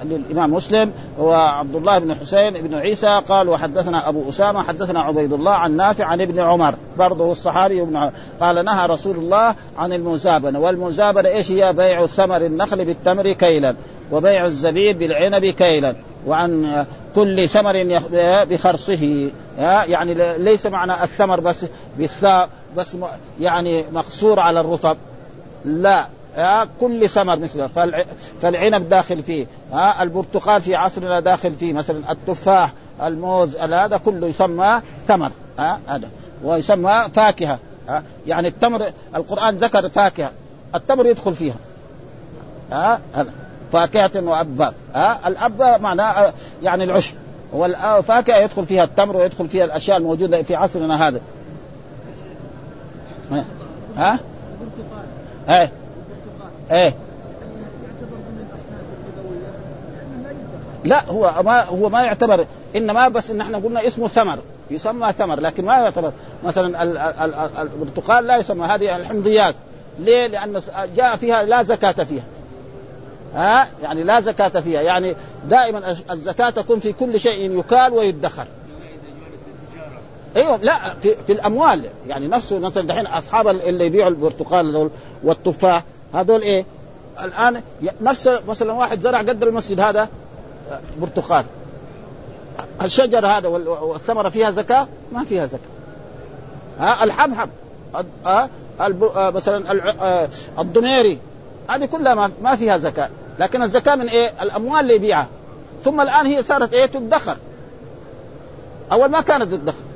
[0.04, 0.92] للإمام مسلم.
[1.20, 6.06] وعبد الله بن حسين بن عيسى قال وحدثنا أبو أسامة حدثنا عبيد الله عن نافع
[6.06, 6.76] عن ابن عمر.
[6.98, 8.12] برضه الصحابي ابن عمر.
[8.42, 10.60] قال نهى رسول الله عن المزابنة.
[10.60, 13.76] والمزابنة إيش هي؟ بيع ثمر النخل بالتمر كيلا
[14.12, 15.96] وبيع الزبيب بالعنب كيلا
[16.28, 18.02] وعن كل ثمر
[18.50, 19.30] بخرصه.
[19.58, 21.66] يعني ليس معنى الثمر بس
[21.98, 22.98] بالثاء بس
[23.40, 24.98] يعني مقصور على الرطب.
[25.66, 26.08] لا
[26.80, 27.68] كل ثمر مثله.
[28.42, 34.82] فالعنب داخل فيه ها البرتقال في عصرنا داخل فيه مثلا التفاح الموز هذا كله يسمى
[35.08, 36.10] ثمر ها هذا.
[36.44, 37.60] ويسمى فاكهة
[37.90, 40.32] ها يعني التمر القرآن ذكر فاكهة
[40.76, 41.56] التمر يدخل فيها
[42.72, 43.32] ها هذا.
[43.72, 47.16] فاكهة وأباب ها الأب معناه يعني العشب.
[47.54, 51.22] والفاكهة يدخل فيها التمر ويدخل فيها الأشياء الموجودة في عصرنا هذا.
[53.98, 54.20] ها؟
[55.50, 55.72] إيه.
[56.72, 56.94] إيه.
[60.84, 64.38] لا هو ما هو ما يعتبر إنما بس إن إحنا قلنا اسمه ثمر
[64.72, 66.12] يسمى ثمر لكن ما يعتبر.
[66.44, 66.84] مثلا
[67.62, 69.56] البرتقال لا يسمى هذه الحمضيات.
[70.00, 70.62] ليه؟ لأن
[70.96, 72.24] جاء فيها لا زكاة فيها.
[73.36, 74.82] ها؟ يعني لا زكاة فيها.
[74.82, 75.16] يعني
[75.50, 78.46] دائما الزكاة تكون في كل شيء يكال ويدخر.
[80.36, 84.90] أيوه لا في, في الأموال يعني نفسه مثلا دحين أصحاب اللي يبيعوا البرتقال
[85.24, 86.66] والتفاح هذول إيه؟
[87.24, 87.62] الآن
[88.02, 90.10] نفس مثلا واحد زرع قدر المسجد هذا
[91.02, 91.46] برتقال
[92.82, 95.60] الشجر هذا والثمرة فيها زكاة؟ ما فيها زكاة
[96.80, 97.50] ها الحبحب
[98.26, 98.50] ها
[99.32, 99.80] مثلا
[100.60, 101.20] الضميري
[101.70, 103.10] هذه كلها ما فيها زكاة
[103.40, 105.28] لكن الزكاة من إيه؟ الأموال اللي يبيعها
[105.86, 107.38] ثم الآن هي صارت إيه؟ تدخر
[108.92, 109.91] أول ما كانت تدخر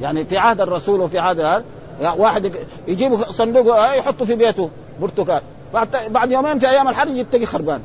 [0.00, 1.64] يعني في عهد الرسول وفي عهد هذا
[2.00, 2.52] واحد
[2.88, 4.70] يجيب صندوق آه، يحطه في بيته
[5.00, 5.42] برتقال.
[5.74, 7.80] بعد بعد يومين في أيام الحر يجي تلقي خربان.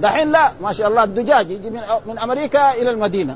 [0.00, 3.34] دحين لا ما شاء الله الدجاج يجي من من أمريكا إلى المدينة.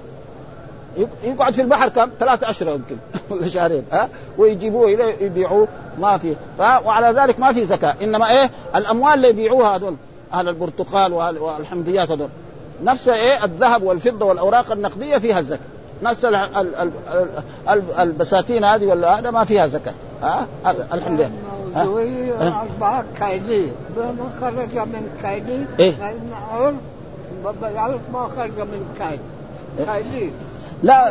[1.24, 2.96] يقعد في البحر كم؟ ثلاثة أشهر يمكن
[3.30, 4.08] ولا شهرين ها؟
[4.38, 5.68] ويجيبوه إليه يبيعوه
[5.98, 6.36] ما في.
[6.58, 9.96] وعلى ذلك ما في زكاة إنما إيه؟ الأموال اللي يبيعوها هذول
[10.32, 12.28] أهل البرتقال والحمديات هذول.
[12.84, 15.79] نفس إيه؟ الذهب والفضة والأوراق النقدية فيها الزكاة.
[16.02, 16.26] نفس
[17.98, 19.94] البساتين هذه ولا هذا ما فيها زكاة.
[20.22, 20.46] ها؟
[20.92, 21.30] الحمد لله
[22.60, 23.68] أربعة كايدي
[24.40, 25.94] خرج من كايدي إيه؟
[28.12, 29.20] ما خرج من كايد
[29.86, 30.30] كايدي
[30.82, 31.10] لا.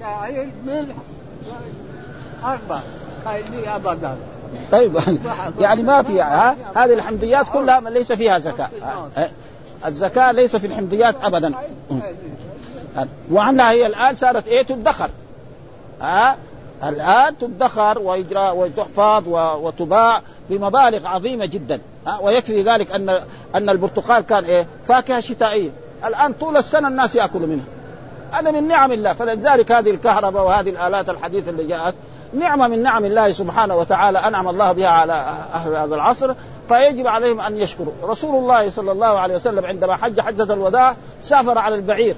[0.00, 0.96] شعير ملح.
[2.44, 2.82] أربعة
[3.24, 4.16] كايدي أبدا.
[4.72, 4.98] طيب.
[5.60, 8.68] يعني ما في ها؟ هذه الحمديات كلها ليس فيها زكاة.
[9.86, 11.54] الزكاة ليس في الحمديات أبدا.
[13.32, 15.10] وعنها هي الآن صارت إيه؟ تدخر.
[16.00, 16.36] ها؟
[16.84, 19.28] الآن تدخر ويجرى وتحفظ
[19.62, 21.80] وتباع بمبالغ عظيمة جدا.
[22.06, 23.20] ها؟ ويكفي ذلك ان
[23.54, 25.70] أن البرتقال كان إيه؟ فاكهة شتائية.
[26.06, 27.64] الآن طول السنة الناس يأكلوا منها.
[28.32, 29.12] هذا من نعم الله.
[29.12, 31.94] فلذلك هذه الكهرباء وهذه الآلات الحديثة اللي جاءت
[32.38, 35.12] نعمة من نعم الله سبحانه وتعالى أنعم الله بها على
[35.54, 36.34] أهل هذا العصر.
[36.68, 37.92] فيجب عليهم أن يشكروا.
[38.02, 42.16] رسول الله صلى الله عليه وسلم عندما حج حجة الوداع سافر على البعير.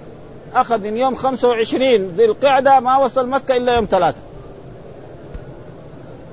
[0.54, 4.18] أخذ من يوم 25 ذي القعدة ما وصل مكة إلا يوم ثلاثة.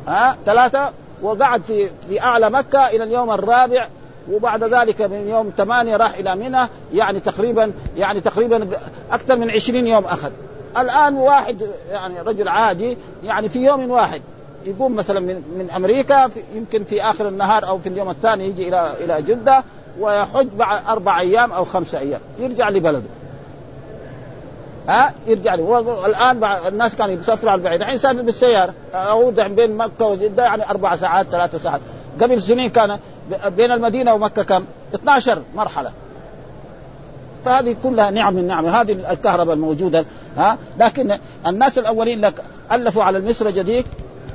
[0.08, 0.90] ها؟ ثلاثة.
[1.22, 3.88] وقعد في في أعلى مكة إلى اليوم الرابع
[4.32, 6.68] وبعد ذلك من يوم ثمانية راح إلى منى.
[6.94, 8.68] يعني تقريبا يعني تقريبا
[9.12, 10.32] أكثر من عشرين يوم أخذ.
[10.78, 14.22] الآن واحد يعني رجل عادي يعني في يوم واحد
[14.66, 18.68] يقوم مثلا من من أمريكا في يمكن في آخر النهار أو في اليوم الثاني يجي
[18.68, 19.64] إلى إلى جدة
[20.00, 22.20] ويحج بعد أربع أيام أو خمسة أيام.
[22.40, 23.10] يرجع لبلده.
[24.88, 27.82] ها؟ يرجع له الآن الناس كانوا يسافروا على البعيد.
[27.82, 28.74] الحين يسافر بالسيارة.
[28.94, 31.82] أو بين مكة وجده يعني أربع ساعات ثلاث ساعات.
[32.22, 33.00] قبل سنين كان
[33.48, 34.66] بين المدينة ومكة كم؟
[34.96, 35.92] 12 مرحلة.
[37.46, 38.66] فهذه كلها نعم من نعم.
[38.66, 40.06] هذه الكهرباء الموجودة
[40.38, 41.18] ها؟ لكن
[41.48, 42.34] الناس الأولين لك
[42.72, 43.86] ألفوا على المصر جديد.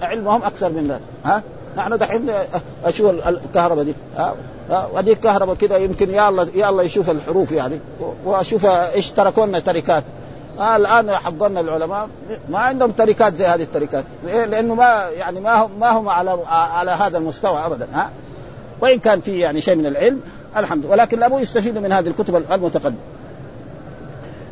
[0.02, 1.42] علمهم أكثر من ذلك ها؟
[1.76, 2.30] نحن دحين
[2.84, 4.34] أشوف الكهرباء دي ها؟
[4.94, 7.80] ودي الكهرباء كده يمكن يا الله يا الله يشوف الحروف يعني
[8.24, 10.04] وأشوف إيش تركوا لنا تركات.
[10.60, 12.08] آه الان حضرنا العلماء
[12.50, 16.90] ما عندهم تركات زي هذه التركات لأنه ما يعني ما هم ما هم على على
[16.90, 18.10] هذا المستوى ابدا ها؟
[18.80, 20.20] وإن كان في يعني شيء من العلم
[20.56, 20.92] الحمد لله.
[20.92, 22.98] ولكن لابد يستفيدوا من هذه الكتب المتقدمة.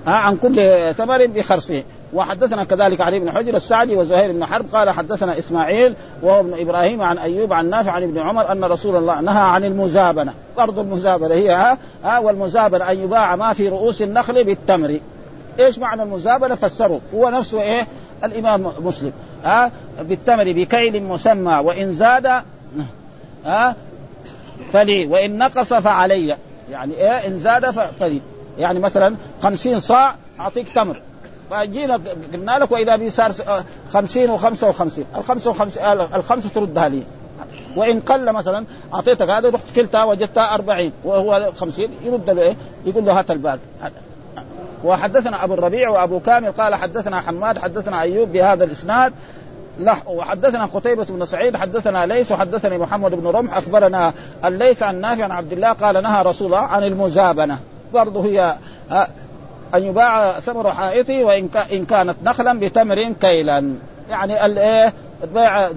[0.07, 1.83] ها عن كل ثمر بخرصه.
[2.13, 7.03] وحدثنا كذلك علي بن حجر السعدي وزهير بن حرب قال حدثنا إسماعيل وهو ابن إبراهيم
[7.03, 10.35] عن أيوب عن نافع عن ابن عمر أن رسول الله نهى عن المزابنة.
[10.57, 15.01] برضو المزابنة هي ها, ها والمزابنة أن يباع ما في رؤوس النخل بالتمر.
[15.59, 17.01] إيش معنى المزابنة؟ فسروا.
[17.15, 17.87] هو نفسه إيه؟
[18.25, 19.13] الإمام مسلم.
[19.45, 22.27] ها؟ بالتمر بكيل مسمى وإن زاد
[23.45, 23.77] ها؟
[24.73, 25.07] فلي.
[25.07, 26.37] وإن نقص فعلي.
[26.71, 28.21] يعني إيه؟ إن زاد فلي.
[28.59, 31.03] يعني مثلا خمسين صاع أعطيك تمر.
[31.51, 32.01] فجينا
[32.33, 33.33] قلنا لك وإذا بي صار
[33.93, 34.65] 50 و55
[35.17, 37.03] ال 55 الخمسة تردها لي.
[37.77, 42.57] وإن قل مثلا أعطيتك هذا رحت كلتها وجدتها 40 وهو 50 يرد له إيه؟
[42.87, 43.59] يقول له هات الباقي.
[44.85, 49.13] وحدثنا أبو الربيع وأبو كامل قال حدثنا حماد حدثنا أيوب بهذا الإسناد.
[49.81, 54.13] لح وحدثنا قتيبة بن سعيد حدثنا ليث وحدثني محمد بن رمح أخبرنا
[54.45, 57.59] الليث عن نافع عن عبد الله قال نهى رسول الله عن المزابنة.
[57.95, 58.55] برضه هي
[59.75, 63.75] أن يباع ثمر حائطه وإن إن كانت نخلا بتمر كيلا.
[64.11, 64.47] يعني
[65.25, 65.69] البيع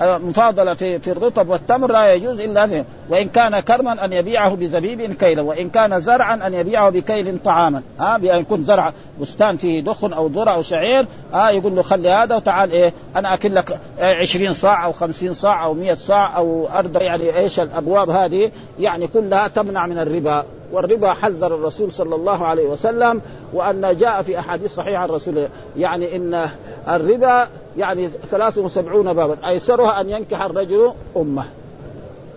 [0.00, 5.12] مفاضله في في الرطب والتمر لا يجوز إلا فيه وإن كان كرما أن يبيعه بزبيب
[5.12, 7.82] كيلا وإن كان زرعا أن يبيعه بكيل طعاما.
[8.00, 12.10] ها بان يكون زرع بستان فيه دخن أو ذرة أو شعير ها يقول له خلي
[12.10, 16.68] هذا وتعال إيه أنا أكل لك 20 صاع أو 50 صاع أو 100 صاع أو
[16.78, 20.44] أرض يعني إيش الأبواب هذه؟ يعني كلها تمنع من الربا.
[20.72, 23.20] والربا حذر الرسول صلى الله عليه وسلم
[23.52, 25.46] وأن جاء في أحاديث صحيحة عن الرسول
[25.76, 26.48] يعني إن
[26.88, 29.36] الربا يعني 73 بابا.
[29.48, 31.44] أيسرها أن ينكح الرجل أمه.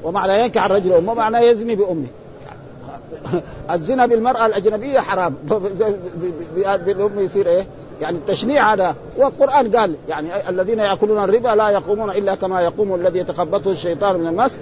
[0.03, 2.07] ومعنى ينكح الرجل أمه معنى يزني بأمه.
[3.71, 5.36] الزنا بالمرأة الأجنبية حرام.
[6.86, 7.65] بالأم يصير إيه؟
[8.01, 8.95] يعني التشنيع هذا.
[9.17, 14.28] والقرآن قال يعني الذين يأكلون الربا لا يقومون إلا كما يقوم الذي يتخبطه الشيطان من
[14.28, 14.59] المس.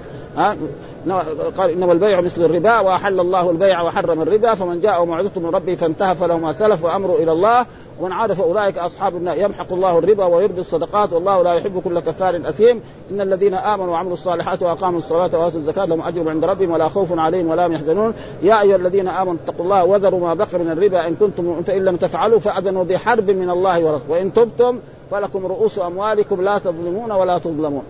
[1.57, 5.75] قال إنما البيع مثل الربا وأحل الله البيع وحرم الربا فمن جاء موعظه من ربه
[5.75, 7.65] فانتهى فله ما سلف وامره إلى الله.
[7.99, 9.37] ومن عاد فأولئك أصحاب النار.
[9.37, 12.81] يمحق الله الربا ويربي الصدقات والله لا يحب كل كفار أثيم.
[13.11, 17.19] إن الذين آمنوا وعملوا الصالحات وأقاموا الصلاة وآتوا الزكاة لهم أجر عند ربهم ولا خوف
[17.19, 18.13] عليهم ولا هم يحزنون.
[18.43, 21.07] يا أيها الذين آمنوا اتقوا الله وذروا ما بقي من الربا.
[21.07, 24.01] إن كنتم فإن لم تفعلوا فأذنوا بحرب من الله ورسوله.
[24.09, 24.79] وإن تبتم
[25.11, 27.83] فلكم رؤوس أموالكم لا تظلمون ولا تظلمون.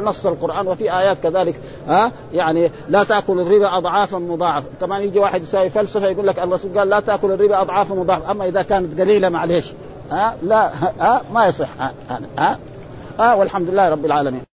[0.00, 5.42] نص القرآن وفي آيات كذلك ها؟ يعني لا تأكل الربا اضعافا مضاعفه كمان يجي واحد
[5.42, 9.28] يساوي فلسفة يقول لك الرسول قال لا تأكل الربا اضعافا مضاعفه أما إذا كانت قليلة
[9.28, 9.72] معلش
[10.10, 10.70] ها؟ لا
[11.00, 11.92] ها؟ ما يصح ها,
[12.38, 12.58] ها,
[13.18, 14.55] ها؟ والحمد لله رب العالمين.